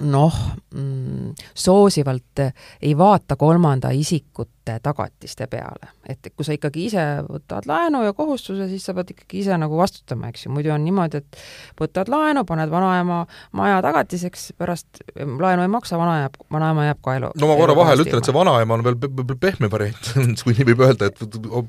[0.00, 0.34] noh
[0.74, 2.42] mm,, soosivalt
[2.82, 5.92] ei vaata kolmanda isikute tagatiste peale.
[6.08, 9.78] et kui sa ikkagi ise võtad laenu ja kohustuse, siis sa pead ikkagi ise nagu
[9.78, 11.38] vastutama, eks ju, muidu on niimoodi, et
[11.80, 13.20] võtad laenu, paned vanaema
[13.56, 17.78] maja tagatiseks, pärast laenu ei maksa, vana jääb, vanaema jääb ka elu no ma korra
[17.78, 18.98] vahele ütlen, et see vanaema on veel
[19.40, 20.12] pehme variant
[20.44, 21.24] kui nii võib öelda, et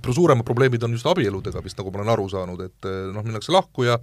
[0.09, 3.87] suuremad probleemid on just abieludega vist, nagu ma olen aru saanud, et noh, minnakse lahku
[3.87, 4.01] ja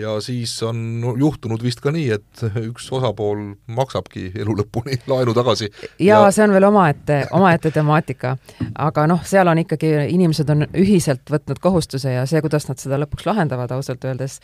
[0.00, 5.70] ja siis on juhtunud vist ka nii, et üks osapool maksabki elu lõpuni laenu tagasi.
[5.98, 8.36] jaa ja..., see on veel omaette, omaette temaatika.
[8.78, 13.00] aga noh, seal on ikkagi, inimesed on ühiselt võtnud kohustuse ja see, kuidas nad seda
[13.02, 14.40] lõpuks lahendavad, ausalt öeldes,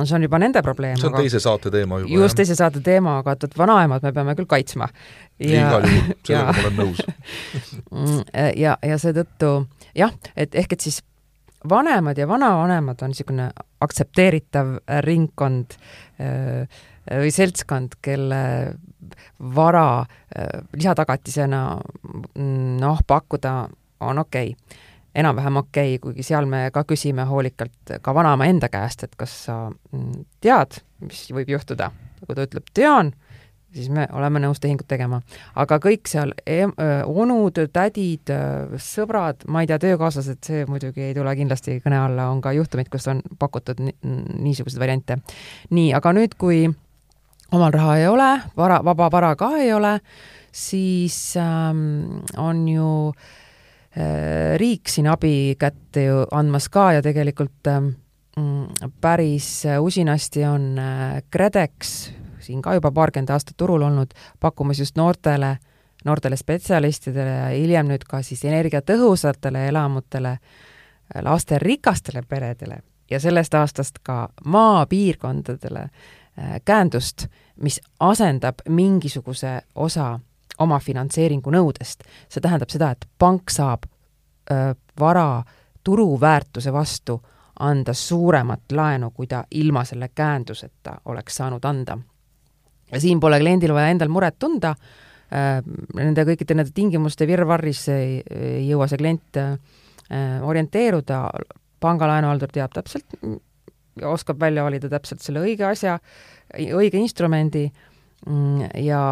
[0.00, 0.98] see on juba nende probleem.
[1.00, 1.24] see on aga...
[1.24, 2.12] teise saate teema juba.
[2.18, 4.90] just, teise saate teema, aga et vanaemad me peame küll kaitsma.
[5.38, 7.02] ja igal juhul, sellega ma olen nõus
[8.56, 9.56] ja, ja seetõttu
[9.96, 11.02] jah, et ehk et siis
[11.68, 13.50] vanemad ja vanavanemad on niisugune
[13.80, 15.76] aktsepteeritav ringkond
[17.10, 18.40] või seltskond, kelle
[19.54, 20.04] vara
[20.72, 21.62] lisatagatisena
[22.34, 23.54] mm, noh, pakkuda
[24.00, 24.78] on okei okay.
[25.14, 29.36] enam-vähem okei okay,, kuigi seal me ka küsime hoolikalt ka vanaema enda käest, et kas
[29.48, 31.90] sa mm, tead, mis võib juhtuda.
[32.24, 33.12] kui ta ütleb, tean,
[33.74, 35.20] siis me oleme nõus tehingut tegema.
[35.54, 36.74] aga kõik seal em-,
[37.06, 38.32] onud, tädid,
[38.80, 42.88] sõbrad, ma ei tea, töökaaslased, see muidugi ei tule kindlasti kõne alla, on ka juhtumid,
[42.92, 45.18] kus on pakutud niisuguseid variante.
[45.70, 46.64] nii, aga nüüd, kui
[47.54, 49.98] omal raha ei ole, vara, vaba vara ka ei ole,
[50.54, 52.90] siis ähm, on ju
[53.98, 57.94] äh, riik siin abi kätte ju andmas ka ja tegelikult ähm,
[59.00, 65.56] päris usinasti on äh, KredEx siin ka juba paarkümmend aastat turul olnud, pakkumas just noortele,
[66.04, 70.38] noortele spetsialistidele ja hiljem nüüd ka siis energiatõhusatele elamutele,
[71.22, 77.26] lasterikastele peredele ja sellest aastast ka maapiirkondadele äh, käendust,
[77.56, 80.20] mis asendab mingisuguse osa
[80.58, 82.04] omafinantseeringu nõudest.
[82.28, 83.86] see tähendab seda, et pank saab
[84.50, 85.42] öö, vara
[85.84, 87.22] turuväärtuse vastu
[87.60, 91.98] anda suuremat laenu, kui ta ilma selle käenduseta oleks saanud anda
[93.02, 94.74] siin pole kliendil vaja endal muret tunda,
[95.32, 95.58] äh,
[95.98, 99.56] nende kõikide nende tingimuste virvarris ei, ei jõua see klient äh,
[100.44, 101.24] orienteeruda,
[101.84, 103.18] pangalaenuhaldur teab täpselt,
[104.02, 105.98] oskab välja valida täpselt selle õige asja,
[106.54, 107.66] õige instrumendi
[108.26, 109.02] mm, ja,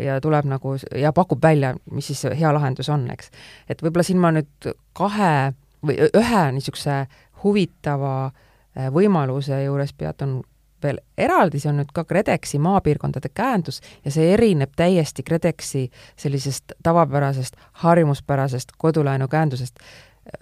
[0.00, 3.32] ja tuleb nagu ja pakub välja, mis siis hea lahendus on, eks.
[3.68, 7.04] et võib-olla siin ma nüüd kahe või ühe niisuguse
[7.42, 10.40] huvitava äh, võimaluse juures peatun
[10.82, 16.76] veel eraldi, see on nüüd ka KredExi maapiirkondade käendus ja see erineb täiesti KredExi sellisest
[16.82, 19.78] tavapärasest harjumuspärasest kodulaenu käendusest.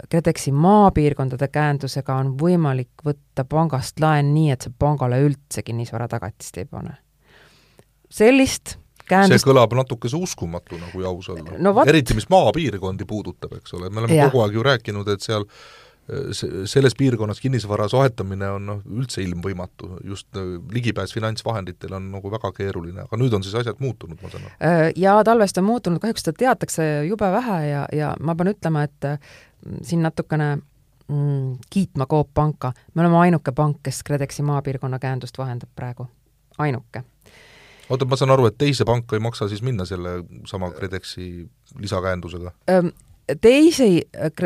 [0.09, 6.59] KredExi maapiirkondade käendusega on võimalik võtta pangast laen nii, et see pangale üldse kinnisvara tagatist
[6.61, 6.99] ei pane.
[8.11, 8.77] sellist
[9.11, 9.41] käendust...
[9.41, 11.75] see kõlab natukese uskumatu, nagu kui aus olla no,.
[11.89, 14.29] eriti mis maapiirkondi puudutab, eks ole, me oleme ja.
[14.29, 15.47] kogu aeg ju rääkinud, et seal
[16.65, 22.53] selles piirkonnas kinnisvara soetamine on noh, üldse ilmvõimatu, just äh, ligipääs finantsvahenditele on nagu väga
[22.57, 24.55] keeruline, aga nüüd on siis asjad muutunud, ma saan aru?
[24.67, 28.85] Äh, jaa, talvest on muutunud, kahjuks seda teatakse jube vähe ja, ja ma pean ütlema,
[28.89, 29.33] et äh,
[29.87, 35.71] siin natukene mm, kiitma Coop Panka, me oleme ainuke pank, kes KredExi maapiirkonna käendust vahendab
[35.77, 36.09] praegu,
[36.59, 37.05] ainuke
[37.91, 41.31] oota, ma saan aru, et teise panka ei maksa siis minna selle sama KredExi
[41.79, 42.55] lisakäendusega?
[43.41, 43.91] Teisi,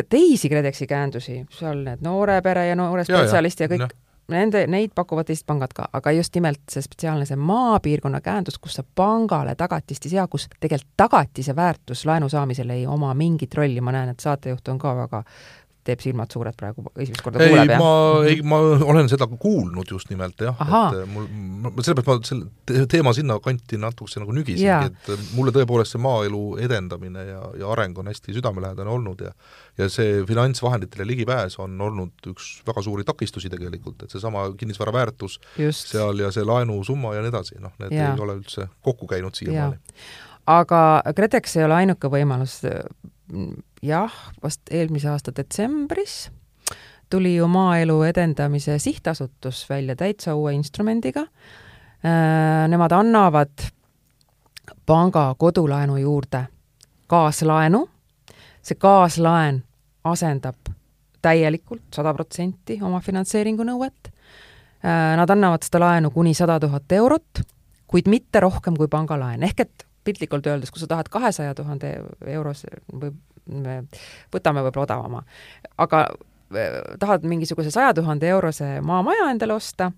[0.08, 3.94] teisi KredExi käendusi, seal need noore pere ja noore spetsialist ja, ja kõik,
[4.32, 8.78] nende, neid pakuvad teised pangad ka, aga just nimelt see spetsiaalne, see maapiirkonna käendus, kus
[8.78, 13.80] sa pangale tagatist ei sea, kus tegelikult tagatise väärtus laenu saamisel ei oma mingit rolli,
[13.84, 15.24] ma näen, et saatejuht on ka väga
[15.84, 17.82] teeb silmad suured praegu, esimest korda ei, kuuleb, jah?
[17.82, 17.90] ma,
[18.30, 21.28] ei, ma olen seda kuulnud just nimelt, jah, et mul,
[21.80, 27.26] sellepärast ma selle te- teema sinnakanti natukese nagu nügisingi, et mulle tõepoolest see maaelu edendamine
[27.28, 29.34] ja, ja areng on hästi südamelähedane olnud ja
[29.78, 35.40] ja see finantsvahenditele ligipääs on olnud üks väga suuri takistusi tegelikult, et seesama kinnisvara väärtus
[35.58, 35.90] just.
[35.90, 38.12] seal ja see laenusumma ja nii edasi, noh, need Jaa.
[38.14, 39.80] ei ole üldse kokku käinud siiamaani.
[40.46, 40.80] aga
[41.16, 42.60] KredEx ei ole ainuke võimalus,
[43.82, 44.12] jah,
[44.42, 46.30] vast eelmise aasta detsembris
[47.10, 51.26] tuli ju Maaelu Edendamise Sihtasutus välja täitsa uue instrumendiga,
[52.68, 53.66] nemad annavad
[54.86, 56.46] panga kodulaenu juurde
[57.06, 57.84] kaaslaenu,
[58.62, 59.62] see kaaslaen
[60.04, 60.72] asendab
[61.22, 64.10] täielikult sada protsenti oma finantseeringu nõuet,
[65.16, 67.44] nad annavad seda laenu kuni sada tuhat eurot,
[67.86, 71.96] kuid mitte rohkem kui pangalaen, ehk et piltlikult öeldes, kui sa tahad kahesaja tuhande
[72.34, 73.80] euros või me
[74.32, 75.22] võtame võib-olla odavama,
[75.80, 76.04] aga
[76.56, 79.90] eh, tahad mingisuguse saja tuhande eurose maamaja endale osta,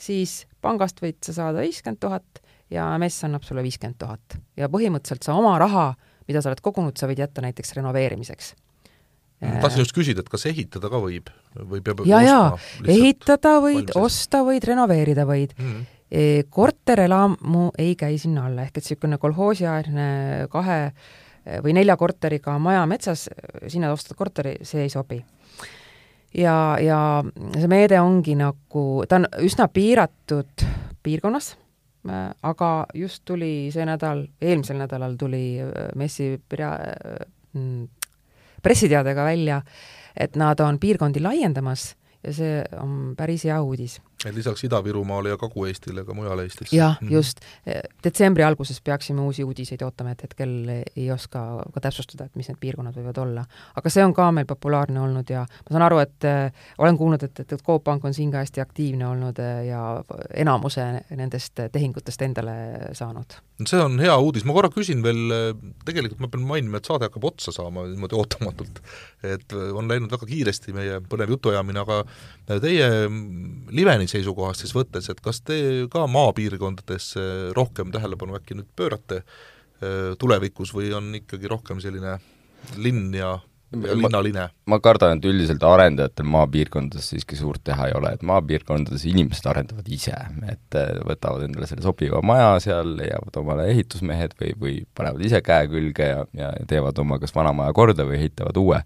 [0.00, 4.38] siis pangast võid sa saada viiskümmend tuhat ja MES annab sulle viiskümmend tuhat.
[4.56, 5.92] ja põhimõtteliselt sa oma raha,
[6.28, 8.54] mida sa oled kogunud, sa võid jätta näiteks renoveerimiseks.
[9.40, 12.40] tahtsin just küsida, et kas ehitada ka võib või peab ja, ja
[12.86, 15.80] ehitada võid, osta võid, renoveerida võid mm.
[15.80, 15.99] E,
[16.50, 20.06] korterelamu ei käi sinna alla, ehk et niisugune kolhoosiaegne
[20.50, 23.28] kahe e, või nelja korteriga maja metsas,
[23.70, 25.20] sinna ostad korteri, see ei sobi.
[26.34, 26.98] ja, ja
[27.54, 30.66] see meede ongi nagu, ta on üsna piiratud
[31.02, 31.54] piirkonnas,
[32.42, 35.60] aga just tuli see nädal, eelmisel nädalal tuli
[35.94, 36.76] MES-i prea-
[37.52, 37.88] mm,
[38.62, 39.62] pressiteadega välja,
[40.16, 41.94] et nad on piirkondi laiendamas
[42.24, 46.72] ja see on päris hea uudis et lisaks Ida-Virumaale ja Kagu-Eestile ka mujal Eestis.
[46.72, 47.40] jah, just.
[48.04, 50.54] detsembri alguses peaksime uusi uudiseid ootama, et hetkel
[50.96, 51.44] ei oska
[51.74, 53.44] ka täpsustada, et mis need piirkonnad võivad olla.
[53.76, 57.22] aga see on ka meil populaarne olnud ja ma saan aru, et äh, olen kuulnud,
[57.22, 59.84] et, et, et Coop Pank on siin ka hästi aktiivne olnud äh, ja
[60.34, 62.56] enamuse nendest tehingutest endale
[62.92, 63.40] saanud.
[63.68, 65.34] See on hea uudis, ma korra küsin veel,
[65.86, 68.80] tegelikult ma pean mainima, et saade hakkab otsa saama niimoodi ootamatult.
[69.26, 72.88] et on läinud väga kiiresti meie põnev jutuajamine, aga teie
[73.76, 75.60] Liveni seisukohast siis võttes, et kas te
[75.92, 82.18] ka maapiirkondadesse rohkem tähelepanu äkki nüüd pöörate äh, tulevikus või on ikkagi rohkem selline
[82.76, 83.36] linn ja
[83.72, 84.48] linnaline?
[84.66, 89.88] ma kardan, et üldiselt arendajatel maapiirkondades siiski suurt teha ei ole, et maapiirkondades inimesed arendavad
[89.92, 90.16] ise,
[90.50, 95.42] et äh, võtavad endale selle sobiva maja seal, leiavad omale ehitusmehed või, või panevad ise
[95.46, 98.82] käe külge ja, ja teevad oma kas vana maja korda või ehitavad uue.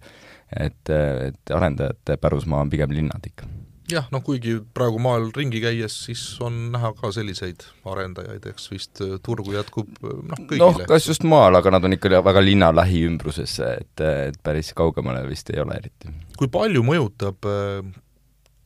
[0.55, 3.49] et, et arendajate pärusmaa on pigem linnad ikka
[3.91, 9.01] jah, noh kuigi praegu maal ringi käies, siis on näha ka selliseid arendajaid, eks vist
[9.05, 10.61] äh, turgu jätkub noh, kõigile.
[10.63, 15.25] noh, kas just maal, aga nad on ikka väga linna lähiümbruses, et, et päris kaugemale
[15.29, 16.13] vist ei ole eriti.
[16.39, 17.93] kui palju mõjutab äh,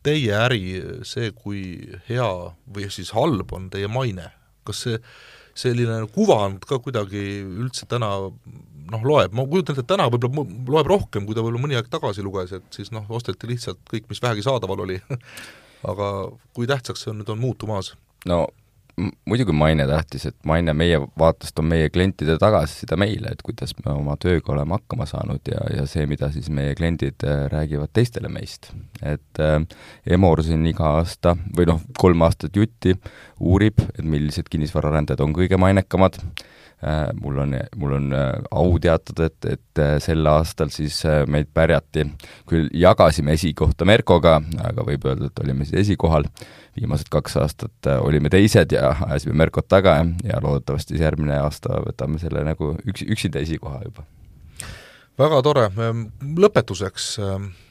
[0.05, 0.63] teie äri
[1.07, 1.63] see, kui
[2.09, 2.29] hea
[2.71, 4.31] või siis halb on teie maine?
[4.67, 4.97] kas see
[5.57, 8.11] selline kuvand ka kuidagi üldse täna
[8.91, 11.89] noh, loeb, ma kujutan ette, et täna võib-olla loeb rohkem, kui ta võib-olla mõni aeg
[11.91, 14.99] tagasi luges, et siis noh, osteti lihtsalt kõik, mis vähegi saadaval oli
[15.87, 16.07] aga
[16.55, 17.93] kui tähtsaks see on nüüd on muutumas?
[18.29, 18.47] no
[18.99, 23.93] muidugi maine tähtis, et maine meie vaatest on meie klientide tagasiside meile, et kuidas me
[23.93, 28.31] oma tööga oleme hakkama saanud ja, ja see, mida siis meie kliendid äh, räägivad teistele
[28.33, 28.73] meist.
[28.99, 29.61] et äh,
[30.05, 32.97] Emor siin iga aasta või noh, kolm aastat jutti
[33.39, 36.58] uurib, et millised kinnisvaraarendajad on kõige mainekamad äh,,
[37.21, 41.49] mul on, mul on äh, au teatada, et, et äh, sel aastal siis äh, meid
[41.53, 42.05] pärjati,
[42.47, 46.27] küll jagasime esikohta Merkoga, aga võib öelda, et olime siis esikohal,
[46.79, 51.81] viimased kaks aastat äh, olime teised ja ajasime Merkot taga ja, loodetavasti siis järgmine aasta
[51.83, 54.07] võtame selle nagu üks, üksinda esikoha juba.
[55.19, 55.65] väga tore,
[56.39, 57.09] lõpetuseks,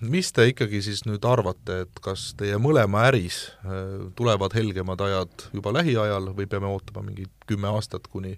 [0.05, 5.49] mis te ikkagi siis nüüd arvate, et kas teie mõlema äris äh, tulevad helgemad ajad
[5.57, 8.37] juba lähiajal või peame ootama mingi kümme aastat, kuni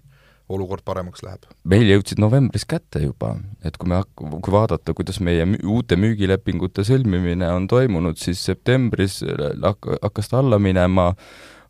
[0.55, 1.47] olukord paremaks läheb?
[1.63, 3.35] meil jõudsid novembris kätte juba,
[3.65, 8.43] et kui me hak-, kui vaadata, kuidas meie müü-, uute müügilepingute sõlmimine on toimunud, siis
[8.45, 11.11] septembris hak-, hakkas ta alla minema,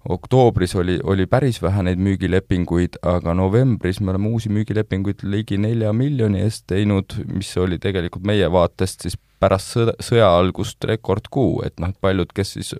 [0.09, 5.93] oktoobris oli, oli päris vähe neid müügilepinguid, aga novembris me oleme uusi müügilepinguid ligi nelja
[5.93, 11.79] miljoni eest teinud, mis oli tegelikult meie vaatest siis pärast sõda, sõja algust rekordkuu, et
[11.81, 12.73] noh, paljud, kes siis,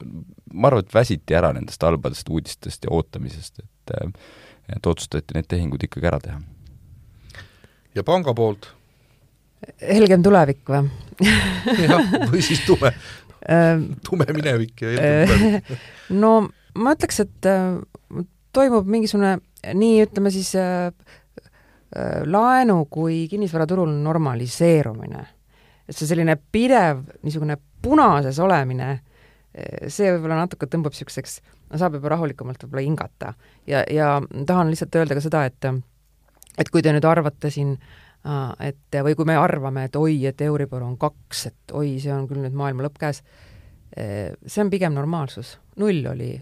[0.53, 3.95] ma arvan, et väsiti ära nendest halbadest uudistest ja ootamisest, et
[4.75, 6.39] et otsustati need tehingud ikkagi ära teha.
[7.95, 8.71] ja panga poolt?
[9.81, 10.87] helgem tulevik või
[11.89, 12.93] jah, või siis tume
[14.05, 15.85] tume minevik ja helgem tulevik
[16.23, 16.33] no
[16.79, 18.23] ma ütleks, et äh,
[18.55, 19.37] toimub mingisugune
[19.77, 25.25] nii, ütleme siis äh, äh, laenu kui kinnisvaraturul normaliseerumine.
[25.87, 29.01] et see selline pidev niisugune punases olemine,
[29.91, 31.39] see võib-olla natuke tõmbab niisuguseks,
[31.71, 33.33] no saab juba rahulikumalt võib-olla hingata.
[33.67, 34.13] ja, ja
[34.47, 35.67] tahan lihtsalt öelda ka seda, et
[36.59, 37.75] et kui te nüüd arvate siin
[38.61, 42.27] et või kui me arvame, et oi, et Euribor on kaks, et oi, see on
[42.29, 43.23] küll nüüd maailma lõpp käes,
[43.95, 45.57] see on pigem normaalsus.
[45.81, 46.35] null oli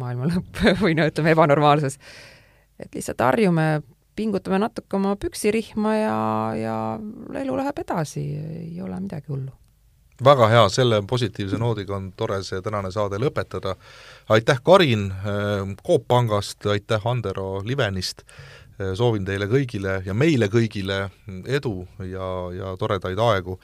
[0.00, 1.98] maailma lõpp või no ütleme, ebanormaalsus.
[2.78, 3.82] et lihtsalt harjume,
[4.16, 6.18] pingutame natuke oma püksirihma ja,
[6.58, 6.76] ja
[7.40, 8.26] elu läheb edasi,
[8.66, 9.59] ei ole midagi hullu
[10.24, 13.76] väga hea, selle positiivse noodiga on tore see tänane saade lõpetada.
[14.28, 18.22] aitäh, Karin äh, Coop Pangast, aitäh, Andero Livenist,
[18.80, 21.10] äh, soovin teile kõigile ja meile kõigile
[21.46, 23.58] edu ja, ja toredaid aegu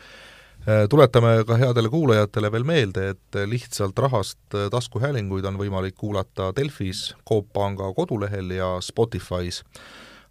[0.66, 7.12] Äh, tuletame ka headele kuulajatele veel meelde, et lihtsalt rahast taskuhäälinguid on võimalik kuulata Delfis,
[7.28, 9.62] Coop Panga kodulehel ja Spotify's.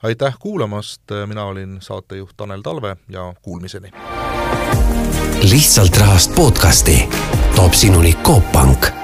[0.04, 4.15] aitäh kuulamast, mina olin saatejuht Tanel Talve ja kuulmiseni!
[5.52, 7.10] Lihtsalt rahast podcasti.
[7.56, 8.95] toob sinuni Coop Pank